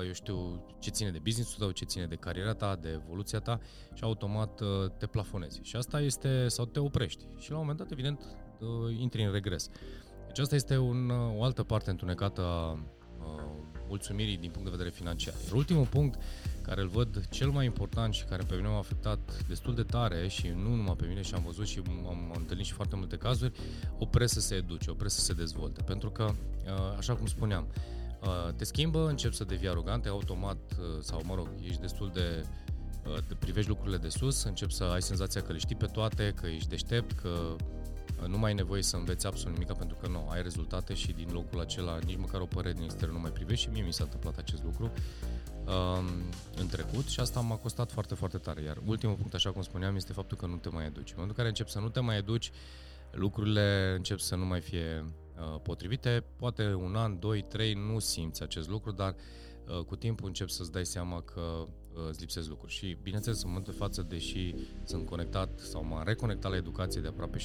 eu 0.07 0.13
știu, 0.13 0.67
ce 0.79 0.91
ține 0.91 1.11
de 1.11 1.19
business-ul 1.19 1.59
tău, 1.59 1.71
ce 1.71 1.85
ține 1.85 2.07
de 2.07 2.15
cariera 2.15 2.55
ta, 2.55 2.77
de 2.77 2.89
evoluția 2.89 3.39
ta 3.39 3.59
și 3.95 4.05
automat 4.05 4.63
te 4.99 5.07
plafonezi. 5.07 5.61
Și 5.63 5.77
asta 5.77 6.01
este, 6.01 6.49
sau 6.49 6.65
te 6.65 6.81
oprești. 6.81 7.27
Și 7.39 7.51
la 7.51 7.57
un 7.57 7.61
moment 7.61 7.79
dat, 7.79 7.91
evident, 7.91 8.37
intri 8.99 9.25
în 9.25 9.33
regres. 9.33 9.69
Deci 10.27 10.39
asta 10.39 10.55
este 10.55 10.77
un, 10.77 11.11
o 11.11 11.43
altă 11.43 11.63
parte 11.63 11.91
întunecată 11.91 12.43
a 12.43 12.79
mulțumirii 13.93 14.37
din 14.37 14.51
punct 14.51 14.65
de 14.65 14.77
vedere 14.77 14.91
financiar. 15.01 15.35
Iar 15.45 15.53
ultimul 15.53 15.87
punct 15.87 16.19
care 16.63 16.81
îl 16.81 16.89
văd 16.89 17.27
cel 17.31 17.51
mai 17.51 17.65
important 17.65 18.15
și 18.15 18.25
care 18.25 18.43
pe 18.49 18.55
mine 18.55 18.69
m-a 18.69 18.79
afectat 18.79 19.45
destul 19.49 19.75
de 19.75 19.83
tare 19.83 20.29
și 20.29 20.47
nu 20.49 20.75
numai 20.75 20.97
pe 20.97 21.07
mine 21.07 21.23
și 21.23 21.35
am 21.35 21.43
văzut 21.47 21.67
și 21.67 21.83
am, 21.89 22.07
am 22.07 22.33
întâlnit 22.37 22.67
și 22.67 22.73
foarte 22.73 22.97
multe 22.97 23.17
cazuri, 23.17 23.53
o 23.99 24.07
presă 24.07 24.41
să 24.41 24.47
se 24.47 24.55
educe, 24.55 24.91
o 24.91 24.95
presă 24.95 25.19
să 25.19 25.25
se 25.25 25.33
dezvolte. 25.33 25.83
Pentru 25.83 26.11
că, 26.11 26.35
așa 26.99 27.15
cum 27.15 27.27
spuneam, 27.27 27.67
te 28.57 28.65
schimbă, 28.65 29.09
începi 29.09 29.35
să 29.35 29.45
devii 29.45 29.69
arogant, 29.69 30.07
automat, 30.07 30.59
sau 31.01 31.23
mă 31.25 31.35
rog, 31.35 31.49
ești 31.63 31.81
destul 31.81 32.11
de 32.15 32.45
privești 33.39 33.69
lucrurile 33.69 33.97
de 33.97 34.09
sus, 34.09 34.43
începi 34.43 34.73
să 34.73 34.85
ai 34.85 35.03
senzația 35.03 35.43
că 35.43 35.53
le 35.53 35.59
știi 35.59 35.77
pe 35.77 35.87
toate, 35.87 36.33
că 36.41 36.47
ești 36.47 36.69
deștept, 36.69 37.13
că 37.13 37.57
nu 38.27 38.39
mai 38.39 38.51
ai 38.51 38.57
nevoie 38.57 38.83
să 38.83 38.97
înveți 38.97 39.27
absolut 39.27 39.53
nimic 39.53 39.73
pentru 39.77 39.97
că 40.01 40.09
nu, 40.09 40.29
ai 40.31 40.43
rezultate 40.43 40.95
și 40.95 41.13
din 41.13 41.29
locul 41.33 41.61
acela 41.61 41.99
nici 42.05 42.17
măcar 42.17 42.41
o 42.41 42.47
părere 42.47 42.75
din 42.75 42.85
exterior 42.85 43.15
nu 43.15 43.21
mai 43.21 43.31
privești 43.31 43.65
și 43.65 43.71
mie 43.73 43.83
mi 43.83 43.93
s-a 43.93 44.05
întâmplat 44.05 44.39
acest 44.39 44.63
lucru 44.63 44.93
um, 45.65 46.07
în 46.57 46.67
trecut 46.67 47.07
și 47.07 47.21
asta 47.21 47.41
m-a 47.41 47.57
costat 47.57 47.93
foarte, 47.93 48.15
foarte 48.15 48.39
tare. 48.39 48.63
Iar 48.63 48.79
ultimul 48.87 49.15
punct, 49.15 49.35
așa 49.35 49.51
cum 49.51 49.63
spuneam, 49.63 49.97
este 49.97 50.13
faptul 50.13 50.37
că 50.37 50.47
nu 50.47 50.57
te 50.57 50.69
mai 50.69 50.87
educi. 50.87 51.09
În 51.09 51.15
momentul 51.17 51.29
în 51.29 51.35
care 51.35 51.49
începi 51.49 51.71
să 51.71 51.79
nu 51.79 51.89
te 51.89 52.01
mai 52.01 52.17
educi, 52.17 52.51
lucrurile 53.11 53.93
încep 53.97 54.19
să 54.19 54.37
nu 54.37 54.45
mai 54.45 54.61
fie 54.61 55.05
uh, 55.05 55.22
potrivite. 55.63 56.25
Poate 56.37 56.75
un 56.75 56.97
an, 56.97 57.19
doi, 57.19 57.43
trei 57.43 57.73
nu 57.73 57.99
simți 57.99 58.43
acest 58.43 58.69
lucru, 58.69 58.93
dar 58.93 59.15
uh, 59.69 59.85
cu 59.85 59.97
timpul 59.97 60.27
începi 60.27 60.51
să-ți 60.51 60.73
dai 60.73 60.87
seama 60.87 61.21
că 61.21 61.67
Uh, 61.95 62.09
îți 62.09 62.21
lipsesc 62.21 62.49
lucruri. 62.49 62.73
Și, 62.73 62.97
bineînțeles, 63.03 63.43
în 63.43 63.49
momentul 63.49 63.73
de 63.73 63.79
față, 63.79 64.03
deși 64.03 64.55
sunt 64.85 65.07
conectat 65.07 65.59
sau 65.59 65.85
m-am 65.85 66.03
reconectat 66.05 66.51
la 66.51 66.57
educație 66.57 67.01
de 67.01 67.09
aproape 67.09 67.39
6-7 67.39 67.43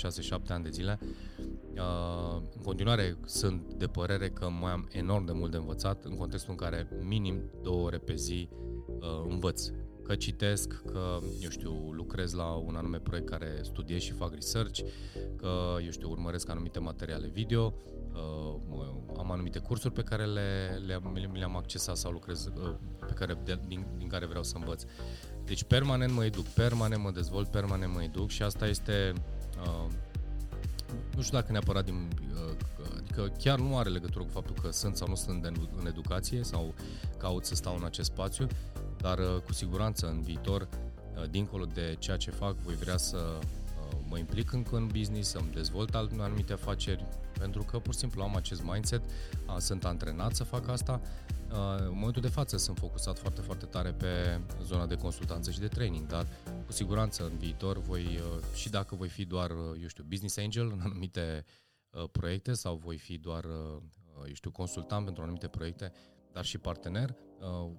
ani 0.48 0.64
de 0.64 0.70
zile, 0.70 1.00
uh, 1.02 2.42
în 2.56 2.62
continuare 2.64 3.18
sunt 3.26 3.74
de 3.74 3.86
părere 3.86 4.30
că 4.30 4.50
mai 4.50 4.72
am 4.72 4.88
enorm 4.92 5.26
de 5.26 5.32
mult 5.32 5.52
de 5.52 5.58
învățat 5.58 6.04
în 6.04 6.16
contextul 6.16 6.52
în 6.52 6.58
care 6.58 6.88
minim 7.02 7.42
două 7.62 7.86
ore 7.86 7.98
pe 7.98 8.16
zi 8.16 8.50
uh, 9.00 9.26
învăț 9.30 9.70
că 10.08 10.16
citesc, 10.16 10.82
că, 10.92 11.20
eu 11.42 11.50
știu, 11.50 11.72
lucrez 11.92 12.34
la 12.34 12.46
un 12.46 12.76
anume 12.76 12.98
proiect 12.98 13.30
care 13.30 13.60
studiez 13.62 14.02
și 14.02 14.12
fac 14.12 14.34
research, 14.34 14.82
că, 15.36 15.76
eu 15.84 15.92
știu, 15.92 16.10
urmăresc 16.10 16.50
anumite 16.50 16.80
materiale 16.80 17.28
video, 17.28 17.74
am 19.18 19.32
anumite 19.32 19.60
cursuri 19.60 19.94
pe 19.94 20.02
care 20.02 20.26
le, 20.26 20.80
le, 20.86 21.02
le, 21.14 21.30
le-am 21.34 21.56
accesat 21.56 21.98
sau 21.98 22.12
lucrez, 22.12 22.46
uh, 22.46 22.76
pe 23.00 23.14
care, 23.14 23.38
de, 23.44 23.60
din, 23.68 23.86
din 23.98 24.08
care 24.08 24.26
vreau 24.26 24.44
să 24.44 24.58
învăț. 24.58 24.84
Deci 25.46 25.64
permanent 25.64 26.14
mă 26.14 26.26
educ, 26.26 26.46
permanent 26.46 27.04
mă 27.04 27.12
dezvolt, 27.12 27.48
permanent 27.48 27.94
mă 27.94 28.04
educ 28.04 28.30
și 28.30 28.44
asta 28.44 28.68
este, 28.68 29.14
uh, 29.62 29.92
nu 31.16 31.22
știu 31.22 31.38
dacă 31.38 31.52
neapărat 31.52 31.86
din, 31.86 32.10
uh, 32.34 32.58
adică 32.98 33.32
chiar 33.38 33.60
nu 33.60 33.78
are 33.78 33.90
legătură 33.90 34.24
cu 34.24 34.30
faptul 34.30 34.56
că 34.62 34.72
sunt 34.72 34.96
sau 34.96 35.08
nu 35.08 35.16
sunt 35.16 35.46
în, 35.46 35.68
în 35.80 35.88
educație 35.88 36.44
sau 36.44 36.74
caut 37.18 37.46
să 37.46 37.56
stau 37.56 37.76
în 37.76 37.84
acest 37.84 38.12
spațiu, 38.12 38.48
dar 38.98 39.20
uh, 39.20 39.42
cu 39.46 39.54
siguranță 39.54 40.08
în 40.08 40.22
viitor, 40.22 40.62
uh, 40.62 41.30
dincolo 41.30 41.66
de 41.66 41.96
ceea 42.00 42.18
ce 42.18 42.32
fac, 42.32 42.56
voi 42.56 42.76
vrea 42.76 42.98
să 42.98 43.18
uh, 43.18 43.98
mă 44.10 44.18
implic 44.18 44.52
încă 44.52 44.76
în 44.76 44.88
business, 44.88 45.30
să-mi 45.30 45.52
dezvolt 45.54 45.96
anumite 45.96 46.54
afaceri, 46.54 47.06
pentru 47.40 47.64
că 47.64 47.80
pur 47.80 47.94
și 47.94 48.00
simplu 48.00 48.22
am 48.22 48.36
acest 48.36 48.64
mindset, 48.64 49.02
sunt 49.58 49.86
antrenat 49.86 50.36
să 50.36 50.44
fac 50.44 50.68
asta. 50.68 51.02
În 51.78 51.94
momentul 51.94 52.22
de 52.22 52.28
față 52.28 52.58
sunt 52.58 52.78
focusat 52.78 53.18
foarte, 53.20 53.42
foarte 53.42 53.66
tare 53.66 53.92
pe 53.92 54.40
zona 54.64 54.86
de 54.86 54.96
consultanță 54.96 55.52
și 55.52 55.60
de 55.60 55.68
training, 55.68 56.08
dar 56.08 56.28
cu 56.66 56.72
siguranță 56.72 57.24
în 57.24 57.38
viitor 57.38 57.82
voi, 57.82 58.20
și 58.54 58.70
dacă 58.70 58.96
voi 58.96 59.08
fi 59.08 59.26
doar, 59.26 59.52
eu 59.82 59.88
știu, 59.88 60.04
business 60.08 60.38
angel 60.38 60.72
în 60.72 60.80
anumite 60.84 61.46
proiecte 62.12 62.54
sau 62.54 62.76
voi 62.76 62.98
fi 62.98 63.18
doar, 63.18 63.46
eu 64.28 64.34
știu, 64.34 64.52
consultant 64.52 65.06
pentru 65.06 65.24
anumite 65.24 65.48
proiecte, 65.48 65.92
dar 66.32 66.46
și 66.46 66.58
partener, 66.58 67.16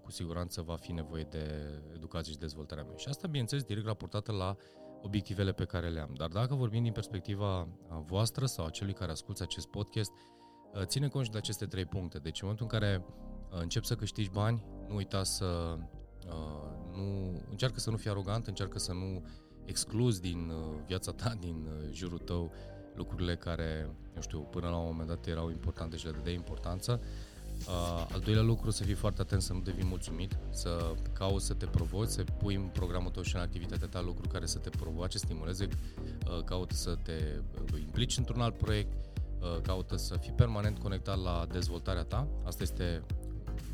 cu 0.02 0.10
siguranță 0.10 0.62
va 0.62 0.76
fi 0.76 0.92
nevoie 0.92 1.22
de 1.22 1.74
educație 1.94 2.32
și 2.32 2.38
dezvoltarea 2.38 2.84
mea. 2.84 2.96
Și 2.96 3.08
asta, 3.08 3.26
bineînțeles, 3.26 3.64
direct 3.64 3.86
raportată 3.86 4.32
la 4.32 4.56
obiectivele 5.02 5.52
pe 5.52 5.64
care 5.64 5.88
le 5.88 6.00
am. 6.00 6.14
Dar 6.16 6.28
dacă 6.28 6.54
vorbim 6.54 6.82
din 6.82 6.92
perspectiva 6.92 7.68
voastră 8.06 8.46
sau 8.46 8.64
a 8.64 8.70
celui 8.70 8.92
care 8.92 9.10
ascultă 9.10 9.42
acest 9.42 9.66
podcast, 9.66 10.10
ține 10.82 11.08
cont 11.08 11.24
și 11.24 11.30
de 11.30 11.38
aceste 11.38 11.66
trei 11.66 11.84
puncte. 11.84 12.18
Deci 12.18 12.42
în 12.42 12.48
momentul 12.48 12.66
în 12.70 12.78
care 12.78 13.04
începi 13.50 13.86
să 13.86 13.94
câștigi 13.94 14.30
bani, 14.30 14.64
nu 14.88 14.94
uita 14.94 15.22
să 15.22 15.78
nu, 16.92 17.40
încearcă 17.50 17.80
să 17.80 17.90
nu 17.90 17.96
fii 17.96 18.10
arogant, 18.10 18.46
încearcă 18.46 18.78
să 18.78 18.92
nu 18.92 19.26
excluzi 19.64 20.20
din 20.20 20.52
viața 20.86 21.12
ta, 21.12 21.34
din 21.44 21.68
jurul 21.90 22.18
tău, 22.18 22.52
lucrurile 22.94 23.36
care, 23.36 23.96
nu 24.14 24.20
știu, 24.20 24.40
până 24.40 24.68
la 24.68 24.76
un 24.76 24.86
moment 24.86 25.08
dat 25.08 25.26
erau 25.26 25.50
importante 25.50 25.96
și 25.96 26.04
le 26.04 26.10
dădeai 26.10 26.34
importanță 26.34 27.00
Uh, 27.66 28.06
al 28.12 28.20
doilea 28.24 28.42
lucru, 28.42 28.70
să 28.70 28.84
fii 28.84 28.94
foarte 28.94 29.20
atent 29.20 29.42
să 29.42 29.52
nu 29.52 29.60
devii 29.60 29.84
mulțumit, 29.84 30.36
să 30.50 30.94
cauți 31.12 31.46
să 31.46 31.54
te 31.54 31.66
provoci, 31.66 32.08
să 32.08 32.24
pui 32.38 32.54
în 32.54 32.68
programul 32.72 33.10
tău 33.10 33.22
și 33.22 33.34
în 33.34 33.40
activitatea 33.40 33.86
ta 33.86 34.00
lucruri 34.00 34.28
care 34.28 34.46
să 34.46 34.58
te 34.58 34.68
provoace, 34.68 35.18
stimuleze, 35.18 35.68
uh, 35.68 36.44
caută 36.44 36.74
să 36.74 36.98
te 37.02 37.40
uh, 37.72 37.80
implici 37.80 38.16
într-un 38.16 38.40
alt 38.40 38.58
proiect, 38.58 38.92
uh, 39.40 39.60
caută 39.62 39.96
să 39.96 40.16
fii 40.16 40.32
permanent 40.32 40.78
conectat 40.78 41.22
la 41.22 41.46
dezvoltarea 41.50 42.02
ta. 42.02 42.28
Asta 42.44 42.62
este 42.62 43.02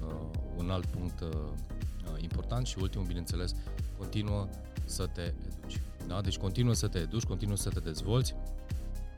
uh, 0.06 0.30
un 0.56 0.70
alt 0.70 0.86
punct 0.86 1.20
uh, 1.20 1.28
uh 1.28 2.22
important 2.22 2.66
și 2.66 2.78
ultimul, 2.80 3.06
bineînțeles, 3.06 3.54
continuă 3.98 4.48
să 4.84 5.06
te 5.06 5.20
educi. 5.20 5.82
Da? 6.06 6.20
Deci 6.20 6.38
continuă 6.38 6.74
să 6.74 6.88
te 6.88 6.98
educi, 6.98 7.24
continuă 7.24 7.56
să 7.56 7.68
te 7.68 7.80
dezvolți, 7.80 8.34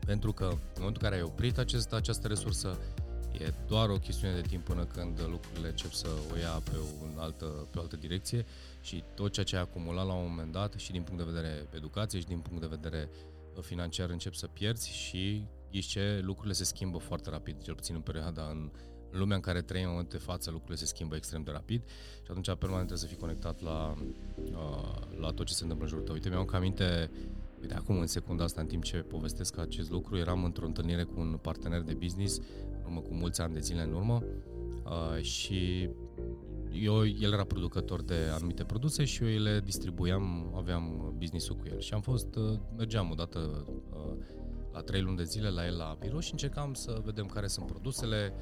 pentru 0.05 0.31
că 0.31 0.43
în 0.43 0.57
momentul 0.77 1.03
în 1.03 1.09
care 1.09 1.15
ai 1.15 1.21
oprit 1.21 1.57
acest, 1.57 1.93
această 1.93 2.27
resursă, 2.27 2.77
E 3.39 3.53
doar 3.67 3.89
o 3.89 3.97
chestiune 3.97 4.33
de 4.33 4.41
timp 4.41 4.63
până 4.63 4.85
când 4.85 5.19
lucrurile 5.29 5.67
încep 5.67 5.91
să 5.91 6.07
o 6.31 6.37
ia 6.37 6.61
pe 6.63 6.71
o 7.15 7.21
altă, 7.21 7.45
pe 7.45 7.77
o 7.77 7.81
altă 7.81 7.95
direcție 7.95 8.45
și 8.81 9.03
tot 9.15 9.31
ceea 9.31 9.45
ce 9.45 9.55
ai 9.55 9.61
acumulat 9.61 10.05
la 10.05 10.13
un 10.13 10.25
moment 10.29 10.51
dat 10.51 10.73
și 10.73 10.91
din 10.91 11.01
punct 11.01 11.23
de 11.23 11.31
vedere 11.31 11.67
educație 11.75 12.19
și 12.19 12.25
din 12.25 12.39
punct 12.39 12.61
de 12.61 12.67
vedere 12.67 13.09
uh, 13.55 13.63
financiar 13.63 14.09
încep 14.09 14.33
să 14.33 14.47
pierzi 14.47 14.89
și 14.89 15.45
ce 15.69 16.19
lucrurile 16.23 16.53
se 16.53 16.63
schimbă 16.63 16.97
foarte 16.97 17.29
rapid, 17.29 17.61
cel 17.61 17.73
puțin 17.73 17.95
în 17.95 18.01
perioada 18.01 18.47
în, 18.49 18.69
în 19.11 19.19
lumea 19.19 19.35
în 19.35 19.41
care 19.41 19.61
trăim 19.61 19.83
în 19.83 19.89
momentul 19.89 20.17
de 20.17 20.25
față, 20.25 20.51
lucrurile 20.51 20.77
se 20.77 20.85
schimbă 20.85 21.15
extrem 21.15 21.43
de 21.43 21.51
rapid 21.51 21.81
și 22.23 22.29
atunci 22.29 22.45
permanent 22.45 22.87
trebuie 22.87 22.97
să 22.97 23.05
fii 23.05 23.17
conectat 23.17 23.61
la, 23.61 23.95
uh, 24.35 25.19
la 25.19 25.31
tot 25.31 25.45
ce 25.45 25.53
se 25.53 25.61
întâmplă 25.61 25.85
în 25.85 25.91
jurul 25.91 26.05
tău. 26.05 26.13
Uite, 26.13 26.29
mi-am 26.29 26.49
aminte 26.53 27.09
Uite, 27.61 27.73
acum 27.73 27.99
în 27.99 28.07
secunda 28.07 28.43
asta, 28.43 28.61
în 28.61 28.67
timp 28.67 28.83
ce 28.83 28.97
povestesc 28.97 29.57
acest 29.57 29.89
lucru, 29.89 30.17
eram 30.17 30.43
într-o 30.43 30.65
întâlnire 30.65 31.03
cu 31.03 31.19
un 31.19 31.39
partener 31.41 31.81
de 31.81 31.93
business, 31.93 32.39
în 32.75 32.76
urmă 32.87 32.99
cu 32.99 33.13
mulți 33.13 33.41
ani 33.41 33.53
de 33.53 33.59
zile 33.59 33.81
în 33.81 33.93
urmă, 33.93 34.23
uh, 34.85 35.21
și 35.21 35.89
eu, 36.71 37.05
el 37.05 37.33
era 37.33 37.43
producător 37.43 38.03
de 38.03 38.15
anumite 38.33 38.63
produse 38.63 39.03
și 39.03 39.23
eu 39.23 39.39
le 39.39 39.61
distribuiam, 39.63 40.53
aveam 40.55 41.13
business-ul 41.17 41.55
cu 41.55 41.63
el. 41.71 41.79
Și 41.79 41.93
am 41.93 42.01
fost, 42.01 42.35
uh, 42.35 42.59
mergeam 42.77 43.09
odată 43.11 43.65
uh, 43.89 44.15
la 44.73 44.81
trei 44.81 45.01
luni 45.01 45.17
de 45.17 45.23
zile 45.23 45.49
la 45.49 45.65
el 45.65 45.77
la 45.77 45.97
birou 45.99 46.19
și 46.19 46.31
încercam 46.31 46.73
să 46.73 47.01
vedem 47.03 47.25
care 47.25 47.47
sunt 47.47 47.65
produsele, 47.65 48.33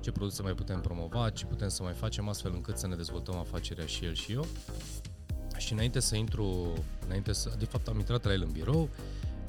ce 0.00 0.12
produse 0.12 0.42
mai 0.42 0.52
putem 0.52 0.80
promova, 0.80 1.30
ce 1.30 1.46
putem 1.46 1.68
să 1.68 1.82
mai 1.82 1.92
facem 1.92 2.28
astfel 2.28 2.52
încât 2.54 2.76
să 2.76 2.86
ne 2.86 2.94
dezvoltăm 2.94 3.36
afacerea 3.36 3.86
și 3.86 4.04
el 4.04 4.14
și 4.14 4.32
eu. 4.32 4.46
Și 5.56 5.72
înainte 5.72 6.00
să 6.00 6.16
intru, 6.16 6.72
înainte 7.04 7.32
să, 7.32 7.54
de 7.58 7.64
fapt 7.64 7.88
am 7.88 7.98
intrat 7.98 8.24
la 8.24 8.32
el 8.32 8.42
în 8.42 8.50
birou 8.52 8.88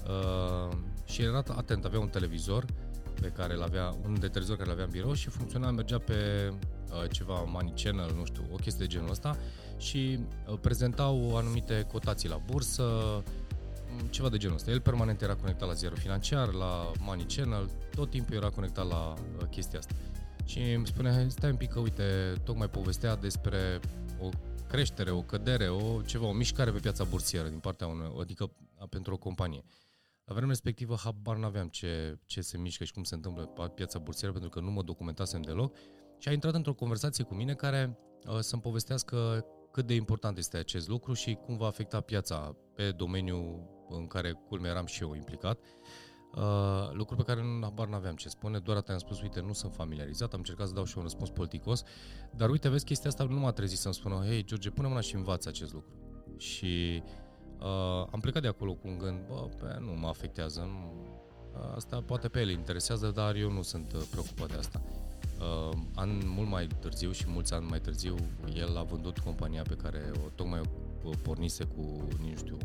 uh, 0.07 0.77
și 1.05 1.21
era 1.21 1.43
atent, 1.47 1.85
avea 1.85 1.99
un 1.99 2.07
televizor 2.07 2.65
pe 3.21 3.27
care 3.27 3.53
îl 3.53 3.61
avea, 3.61 3.95
un 4.05 4.19
de 4.19 4.27
televizor 4.27 4.57
care 4.57 4.67
îl 4.67 4.73
avea 4.73 4.85
în 4.85 4.91
birou 4.91 5.13
și 5.13 5.29
funcționa, 5.29 5.71
mergea 5.71 5.97
pe 5.97 6.49
uh, 6.89 7.09
ceva 7.11 7.43
Money 7.47 7.73
Channel, 7.83 8.13
nu 8.15 8.25
știu, 8.25 8.43
o 8.51 8.55
chestie 8.55 8.85
de 8.85 8.93
genul 8.93 9.09
ăsta 9.09 9.37
și 9.77 10.19
uh, 10.47 10.57
prezentau 10.61 11.37
anumite 11.37 11.85
cotații 11.91 12.29
la 12.29 12.41
bursă, 12.45 12.83
ceva 14.09 14.29
de 14.29 14.37
genul 14.37 14.55
ăsta. 14.55 14.71
El 14.71 14.81
permanent 14.81 15.21
era 15.21 15.35
conectat 15.35 15.67
la 15.67 15.73
Zero 15.73 15.95
Financiar, 15.95 16.53
la 16.53 16.91
Money 16.99 17.25
Channel, 17.35 17.69
tot 17.95 18.09
timpul 18.09 18.35
era 18.35 18.49
conectat 18.49 18.87
la 18.87 19.13
uh, 19.13 19.47
chestia 19.49 19.79
asta. 19.79 19.93
Și 20.45 20.59
îmi 20.59 20.87
spunea, 20.87 21.29
stai 21.29 21.49
un 21.49 21.55
pic 21.55 21.69
că, 21.69 21.79
uite, 21.79 22.33
tocmai 22.43 22.69
povestea 22.69 23.15
despre 23.15 23.79
o 24.21 24.29
creștere, 24.67 25.11
o 25.11 25.21
cădere, 25.21 25.67
o 25.67 26.01
ceva, 26.01 26.25
o 26.25 26.31
mișcare 26.31 26.71
pe 26.71 26.79
piața 26.79 27.03
bursieră 27.03 27.47
din 27.47 27.59
partea 27.59 27.87
unui, 27.87 28.11
adică 28.21 28.51
pentru 28.89 29.13
o 29.13 29.17
companie. 29.17 29.63
La 30.25 30.33
vremea 30.33 30.49
respectivă, 30.49 30.95
habar 31.03 31.37
n-aveam 31.37 31.67
ce, 31.67 32.19
ce 32.25 32.41
se 32.41 32.57
mișcă 32.57 32.83
și 32.83 32.93
cum 32.93 33.03
se 33.03 33.15
întâmplă 33.15 33.45
pe 33.45 33.71
piața 33.75 33.99
bursieră, 33.99 34.31
pentru 34.31 34.49
că 34.49 34.59
nu 34.59 34.71
mă 34.71 34.81
documentasem 34.81 35.41
deloc. 35.41 35.75
Și 36.17 36.29
a 36.29 36.31
intrat 36.31 36.53
într-o 36.53 36.73
conversație 36.73 37.23
cu 37.23 37.33
mine 37.33 37.53
care 37.53 37.97
uh, 38.27 38.39
să-mi 38.39 38.61
povestească 38.61 39.45
cât 39.71 39.85
de 39.85 39.93
important 39.93 40.37
este 40.37 40.57
acest 40.57 40.87
lucru 40.87 41.13
și 41.13 41.33
cum 41.33 41.57
va 41.57 41.65
afecta 41.65 42.01
piața 42.01 42.55
pe 42.75 42.91
domeniul 42.91 43.73
în 43.89 44.07
care 44.07 44.31
culme 44.31 44.67
eram 44.67 44.85
și 44.85 45.03
eu 45.03 45.13
implicat. 45.13 45.59
Uh, 46.35 46.91
lucru 46.91 47.15
pe 47.15 47.23
care 47.23 47.41
nu 47.41 47.59
habar 47.61 47.87
n-aveam 47.87 48.15
ce 48.15 48.29
spune, 48.29 48.59
doar 48.59 48.77
atât 48.77 48.93
am 48.93 48.99
spus, 48.99 49.21
uite, 49.21 49.41
nu 49.41 49.53
sunt 49.53 49.73
familiarizat, 49.73 50.33
am 50.33 50.39
încercat 50.39 50.67
să 50.67 50.73
dau 50.73 50.83
și 50.83 50.97
un 50.97 51.03
răspuns 51.03 51.29
politicos, 51.29 51.83
dar 52.35 52.49
uite, 52.49 52.69
vezi, 52.69 52.85
chestia 52.85 53.09
asta 53.09 53.23
nu 53.23 53.39
m-a 53.39 53.51
trezit 53.51 53.77
să-mi 53.77 53.93
spună, 53.93 54.23
hei, 54.27 54.43
George, 54.43 54.69
pune 54.69 54.87
mâna 54.87 54.99
și 54.99 55.15
învață 55.15 55.49
acest 55.49 55.73
lucru. 55.73 55.93
Și 56.37 57.03
uh, 57.03 57.24
am 58.11 58.19
plecat 58.19 58.41
de 58.41 58.47
acolo 58.47 58.73
cu 58.73 58.87
un 58.87 58.97
gând, 58.97 59.19
bă, 59.27 59.49
pe, 59.57 59.77
nu 59.79 59.91
mă 59.91 60.07
afectează, 60.07 60.59
nu, 60.59 61.05
asta 61.75 62.01
poate 62.05 62.27
pe 62.27 62.39
el 62.39 62.49
interesează, 62.49 63.11
dar 63.15 63.35
eu 63.35 63.51
nu 63.51 63.61
sunt 63.61 63.93
uh, 63.93 64.01
preocupat 64.11 64.47
de 64.51 64.57
asta. 64.57 64.81
Uh, 65.39 65.77
an 65.95 66.21
mult 66.25 66.49
mai 66.49 66.67
târziu 66.79 67.11
și 67.11 67.25
mulți 67.27 67.53
ani 67.53 67.65
mai 67.65 67.79
târziu, 67.79 68.15
el 68.53 68.77
a 68.77 68.83
vândut 68.83 69.19
compania 69.19 69.61
pe 69.61 69.75
care 69.75 70.11
o 70.25 70.29
tocmai 70.35 70.61
o 71.03 71.09
pornise 71.23 71.63
cu, 71.63 72.07
nu 72.19 72.35
știu, 72.35 72.57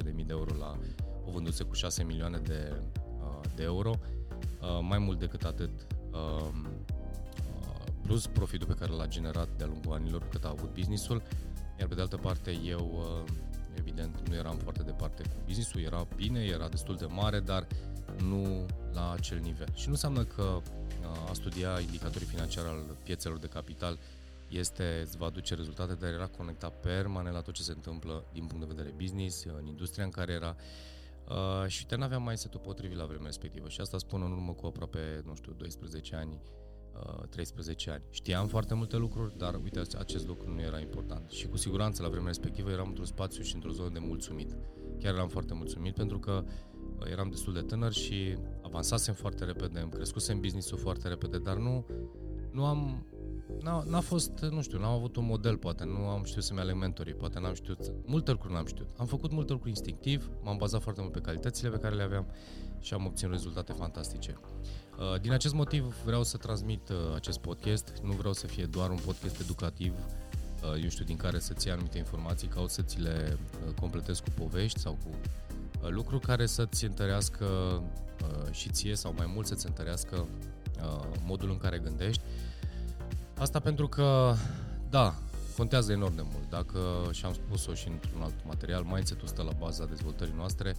500-600 0.00 0.04
de 0.04 0.10
mii 0.14 0.24
de 0.24 0.32
euro 0.32 0.54
la 0.58 0.78
o 1.26 1.30
vânduse 1.30 1.64
cu 1.64 1.74
6 1.74 2.02
milioane 2.02 2.38
de, 2.38 2.72
uh, 3.20 3.40
de 3.54 3.62
euro. 3.62 3.90
Uh, 4.60 4.78
mai 4.82 4.98
mult 4.98 5.18
decât 5.18 5.44
atât, 5.44 5.86
uh, 6.12 6.48
uh, 7.60 7.92
plus 8.02 8.26
profitul 8.26 8.66
pe 8.66 8.74
care 8.74 8.92
l-a 8.92 9.06
generat 9.06 9.48
de-a 9.56 9.66
lungul 9.66 9.92
anilor 9.92 10.28
cât 10.28 10.44
a 10.44 10.48
avut 10.48 10.74
businessul, 10.74 11.22
iar 11.78 11.88
pe 11.88 11.94
de 11.94 12.00
altă 12.00 12.16
parte 12.16 12.58
eu, 12.64 12.90
uh, 12.94 13.30
evident, 13.78 14.28
nu 14.28 14.34
eram 14.34 14.56
foarte 14.56 14.82
departe 14.82 15.22
cu 15.22 15.36
businessul, 15.44 15.80
era 15.80 16.06
bine, 16.16 16.40
era 16.44 16.68
destul 16.68 16.96
de 16.96 17.04
mare, 17.04 17.40
dar 17.40 17.66
nu 18.18 18.66
la 18.92 19.12
acel 19.12 19.38
nivel. 19.38 19.68
Și 19.74 19.86
nu 19.86 19.92
înseamnă 19.92 20.24
că 20.24 20.42
uh, 20.42 21.30
a 21.30 21.32
studia 21.32 21.80
indicatorii 21.80 22.26
financiari 22.26 22.68
al 22.68 22.96
piețelor 23.04 23.38
de 23.38 23.46
capital 23.46 23.98
este, 24.48 25.00
îți 25.04 25.16
va 25.16 25.26
aduce 25.26 25.54
rezultate, 25.54 25.94
dar 25.94 26.12
era 26.12 26.26
conectat 26.26 26.80
permanent 26.80 27.34
la 27.34 27.40
tot 27.40 27.54
ce 27.54 27.62
se 27.62 27.72
întâmplă 27.72 28.24
din 28.32 28.46
punct 28.46 28.66
de 28.66 28.74
vedere 28.74 28.94
business, 28.96 29.44
în 29.44 29.66
industria 29.66 30.04
în 30.04 30.10
care 30.10 30.32
era 30.32 30.56
uh, 31.28 31.68
și 31.68 31.78
uite, 31.82 31.96
n-aveam 31.96 32.22
mai 32.22 32.38
setul 32.38 32.60
potrivit 32.60 32.96
la 32.96 33.04
vremea 33.04 33.26
respectivă 33.26 33.68
și 33.68 33.80
asta 33.80 33.98
spun 33.98 34.22
în 34.22 34.32
urmă 34.32 34.52
cu 34.52 34.66
aproape, 34.66 35.22
nu 35.24 35.34
știu, 35.34 35.52
12 35.52 36.16
ani, 36.16 36.32
uh, 36.32 36.65
13 37.28 37.90
ani. 37.90 38.02
Știam 38.10 38.46
foarte 38.46 38.74
multe 38.74 38.96
lucruri, 38.96 39.38
dar 39.38 39.60
uite, 39.62 39.80
acest 39.98 40.26
lucru 40.26 40.50
nu 40.50 40.60
era 40.60 40.80
important 40.80 41.30
și 41.30 41.46
cu 41.46 41.56
siguranță 41.56 42.02
la 42.02 42.08
vremea 42.08 42.26
respectivă 42.26 42.70
eram 42.70 42.88
într-un 42.88 43.04
spațiu 43.04 43.42
și 43.42 43.54
într-o 43.54 43.70
zonă 43.70 43.88
de 43.92 43.98
mulțumit. 43.98 44.56
Chiar 44.98 45.14
eram 45.14 45.28
foarte 45.28 45.54
mulțumit 45.54 45.94
pentru 45.94 46.18
că 46.18 46.44
uh, 46.98 47.10
eram 47.10 47.30
destul 47.30 47.52
de 47.52 47.60
tânăr 47.60 47.92
și 47.92 48.36
avansasem 48.62 49.14
foarte 49.14 49.44
repede, 49.44 49.80
îmi 49.80 49.90
crescusem 49.90 50.40
business-ul 50.40 50.78
foarte 50.78 51.08
repede, 51.08 51.38
dar 51.38 51.56
nu, 51.56 51.86
nu 52.50 52.64
am 52.64 53.06
N-a, 53.62 53.82
n-a 53.86 54.00
fost, 54.00 54.30
nu 54.50 54.62
știu, 54.62 54.78
n-am 54.78 54.92
avut 54.92 55.16
un 55.16 55.24
model, 55.24 55.56
poate, 55.56 55.84
nu 55.84 56.08
am 56.08 56.24
știut 56.24 56.44
să-mi 56.44 56.60
aleg 56.60 56.74
mentorii, 56.74 57.14
poate 57.14 57.40
n-am 57.40 57.54
știut, 57.54 57.78
multe 58.04 58.30
lucruri 58.30 58.54
n-am 58.54 58.66
știut. 58.66 58.88
Am 58.96 59.06
făcut 59.06 59.32
multe 59.32 59.52
lucruri 59.52 59.70
instinctiv, 59.70 60.30
m-am 60.42 60.56
bazat 60.56 60.82
foarte 60.82 61.00
mult 61.00 61.12
pe 61.12 61.20
calitățile 61.20 61.70
pe 61.70 61.78
care 61.78 61.94
le 61.94 62.02
aveam 62.02 62.26
și 62.80 62.94
am 62.94 63.06
obținut 63.06 63.32
rezultate 63.32 63.72
fantastice. 63.72 64.38
Uh, 64.98 65.20
din 65.20 65.32
acest 65.32 65.54
motiv 65.54 65.94
vreau 66.04 66.22
să 66.22 66.36
transmit 66.36 66.88
uh, 66.88 66.96
acest 67.14 67.38
podcast, 67.38 67.92
nu 68.02 68.12
vreau 68.12 68.32
să 68.32 68.46
fie 68.46 68.64
doar 68.64 68.90
un 68.90 68.98
podcast 69.04 69.40
educativ, 69.40 69.92
uh, 69.92 70.82
eu 70.82 70.88
știu, 70.88 71.04
din 71.04 71.16
care 71.16 71.38
să-ți 71.38 71.66
iei 71.66 71.74
anumite 71.74 71.98
informații, 71.98 72.48
caut 72.48 72.70
să 72.70 72.82
ți 72.82 73.00
le 73.00 73.38
completez 73.80 74.18
cu 74.18 74.30
povești 74.34 74.78
sau 74.78 74.98
cu 75.04 75.10
lucruri 75.88 76.20
care 76.26 76.46
să-ți 76.46 76.84
întărească 76.84 77.46
și 78.50 78.70
ție 78.70 78.94
sau 78.94 79.14
mai 79.16 79.30
mult 79.34 79.46
să-ți 79.46 79.66
întărească 79.66 80.26
modul 81.24 81.50
în 81.50 81.58
care 81.58 81.78
gândești 81.78 82.22
Asta 83.38 83.60
pentru 83.60 83.88
că, 83.88 84.34
da, 84.90 85.14
contează 85.56 85.92
enorm 85.92 86.14
de 86.14 86.22
mult. 86.32 86.50
Dacă, 86.50 87.08
și 87.12 87.24
am 87.24 87.32
spus-o 87.32 87.74
și 87.74 87.88
într-un 87.88 88.22
alt 88.22 88.44
material, 88.44 88.82
mindset-ul 88.82 89.28
stă 89.28 89.42
la 89.42 89.52
baza 89.58 89.84
dezvoltării 89.84 90.34
noastre. 90.36 90.76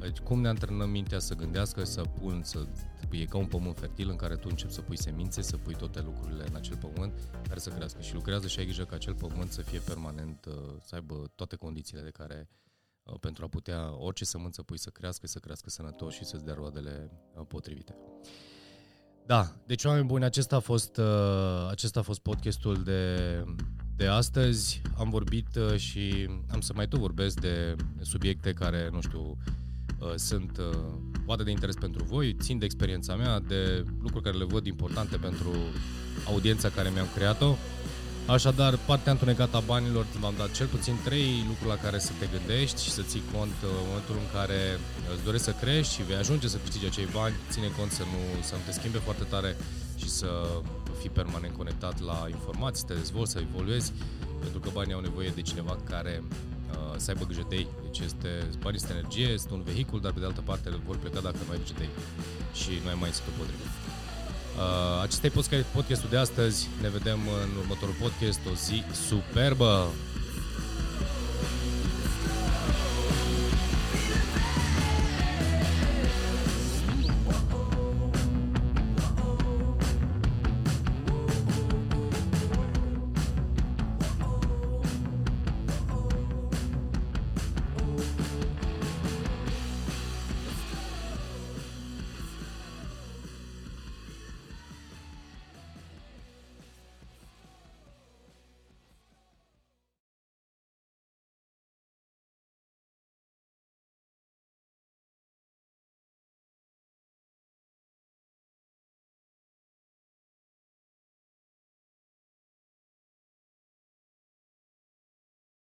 Deci, 0.00 0.18
cum 0.18 0.40
ne 0.40 0.48
antrenăm 0.48 0.90
mintea 0.90 1.18
să 1.18 1.34
gândească, 1.34 1.84
să 1.84 2.02
pun, 2.02 2.42
să 2.44 2.66
e 3.10 3.24
ca 3.24 3.38
un 3.38 3.46
pământ 3.46 3.78
fertil 3.78 4.08
în 4.08 4.16
care 4.16 4.36
tu 4.36 4.46
începi 4.50 4.72
să 4.72 4.80
pui 4.80 4.98
semințe, 4.98 5.42
să 5.42 5.56
pui 5.56 5.74
toate 5.74 6.00
lucrurile 6.00 6.44
în 6.48 6.54
acel 6.54 6.76
pământ 6.76 7.12
care 7.48 7.58
să 7.58 7.70
crească. 7.70 8.00
Și 8.00 8.14
lucrează 8.14 8.46
și 8.46 8.58
ai 8.58 8.64
grijă 8.64 8.84
ca 8.84 8.94
acel 8.94 9.14
pământ 9.14 9.52
să 9.52 9.62
fie 9.62 9.78
permanent, 9.78 10.44
uh, 10.44 10.54
să 10.80 10.94
aibă 10.94 11.30
toate 11.34 11.56
condițiile 11.56 12.02
de 12.02 12.10
care 12.10 12.48
uh, 13.02 13.14
pentru 13.20 13.44
a 13.44 13.48
putea 13.48 13.96
orice 13.98 14.24
sămânță 14.24 14.62
pui 14.62 14.78
să 14.78 14.90
crească, 14.90 15.26
să 15.26 15.38
crească 15.38 15.70
sănătos 15.70 16.14
și 16.14 16.24
să-ți 16.24 16.44
dea 16.44 16.54
roadele 16.54 17.10
uh, 17.34 17.46
potrivite. 17.48 17.96
Da, 19.26 19.52
deci 19.66 19.84
oameni 19.84 20.06
buni, 20.06 20.24
acesta 20.24 20.56
a 20.56 20.60
fost, 20.60 20.96
uh, 20.96 21.68
acesta 21.70 22.00
a 22.00 22.02
fost 22.02 22.20
podcastul 22.20 22.82
de, 22.84 23.44
de 23.96 24.06
astăzi. 24.06 24.82
Am 24.98 25.10
vorbit 25.10 25.46
uh, 25.56 25.76
și 25.76 26.28
am 26.52 26.60
să 26.60 26.72
mai 26.74 26.88
tot 26.88 26.98
vorbesc 26.98 27.40
de 27.40 27.76
subiecte 28.00 28.52
care, 28.52 28.88
nu 28.92 29.00
știu, 29.00 29.36
uh, 29.98 30.12
sunt 30.14 30.58
uh, 30.58 30.78
poate 31.24 31.42
de 31.42 31.50
interes 31.50 31.74
pentru 31.74 32.04
voi, 32.04 32.36
țin 32.40 32.58
de 32.58 32.64
experiența 32.64 33.16
mea, 33.16 33.40
de 33.40 33.84
lucruri 34.00 34.24
care 34.24 34.36
le 34.36 34.44
văd 34.44 34.66
importante 34.66 35.16
pentru 35.16 35.50
audiența 36.26 36.68
care 36.68 36.90
mi-am 36.90 37.08
creat-o. 37.14 37.54
Așadar, 38.26 38.78
partea 38.86 39.12
întunecată 39.12 39.56
a 39.56 39.60
banilor 39.60 40.06
v-am 40.20 40.34
dat 40.38 40.50
cel 40.50 40.66
puțin 40.66 40.94
trei 41.04 41.44
lucruri 41.48 41.74
la 41.74 41.82
care 41.84 41.98
să 41.98 42.12
te 42.18 42.26
gândești 42.34 42.82
și 42.84 42.90
să 42.90 43.02
ții 43.02 43.22
cont 43.34 43.56
uh, 43.64 43.70
în 43.80 43.86
momentul 43.88 44.16
în 44.24 44.28
care 44.36 44.60
îți 45.14 45.24
dorești 45.24 45.46
să 45.46 45.54
crești 45.62 45.94
și 45.94 46.02
vei 46.08 46.16
ajunge 46.16 46.48
să 46.48 46.58
câștigi 46.62 46.86
acei 46.86 47.08
bani, 47.18 47.34
ține 47.50 47.68
cont 47.78 47.90
să 47.98 48.02
nu, 48.12 48.20
să 48.48 48.54
nu 48.54 48.62
te 48.66 48.72
schimbe 48.78 48.98
foarte 48.98 49.24
tare 49.32 49.56
și 50.00 50.08
să 50.08 50.30
fii 51.00 51.10
permanent 51.10 51.54
conectat 51.56 51.96
la 52.10 52.18
informații, 52.36 52.80
să 52.82 52.86
te 52.90 53.00
dezvolți, 53.02 53.32
să 53.32 53.38
evoluezi, 53.48 53.92
pentru 54.42 54.58
că 54.60 54.68
banii 54.72 54.96
au 54.98 55.00
nevoie 55.08 55.30
de 55.38 55.42
cineva 55.50 55.74
care 55.92 56.22
uh, 56.22 56.94
să 56.96 57.10
aibă 57.10 57.24
grijă 57.24 57.46
de 57.48 57.56
ei. 57.56 57.68
Deci 57.84 57.98
este, 58.08 58.30
banii 58.64 58.80
este 58.82 58.92
energie, 58.96 59.28
este 59.38 59.52
un 59.52 59.62
vehicul, 59.70 60.00
dar 60.00 60.12
pe 60.12 60.20
de 60.20 60.26
altă 60.26 60.42
parte 60.50 60.66
vor 60.86 60.96
pleca 60.96 61.20
dacă 61.20 61.38
nu 61.44 61.52
ai 61.52 61.60
grijă 61.62 61.74
de 61.78 61.84
ei 61.88 61.94
și 62.60 62.70
nu 62.82 62.88
ai 62.88 62.98
mai 63.02 63.10
să 63.18 63.20
te 63.24 63.30
potrivit. 63.38 63.72
Uh, 64.56 65.02
acesta 65.02 65.26
e 65.26 65.30
podcastul 65.74 66.08
de 66.08 66.16
astăzi. 66.16 66.68
Ne 66.82 66.88
vedem 66.88 67.18
în 67.42 67.56
următorul 67.58 67.94
podcast. 68.00 68.40
O 68.50 68.54
zi 68.54 68.84
superbă! 68.92 69.88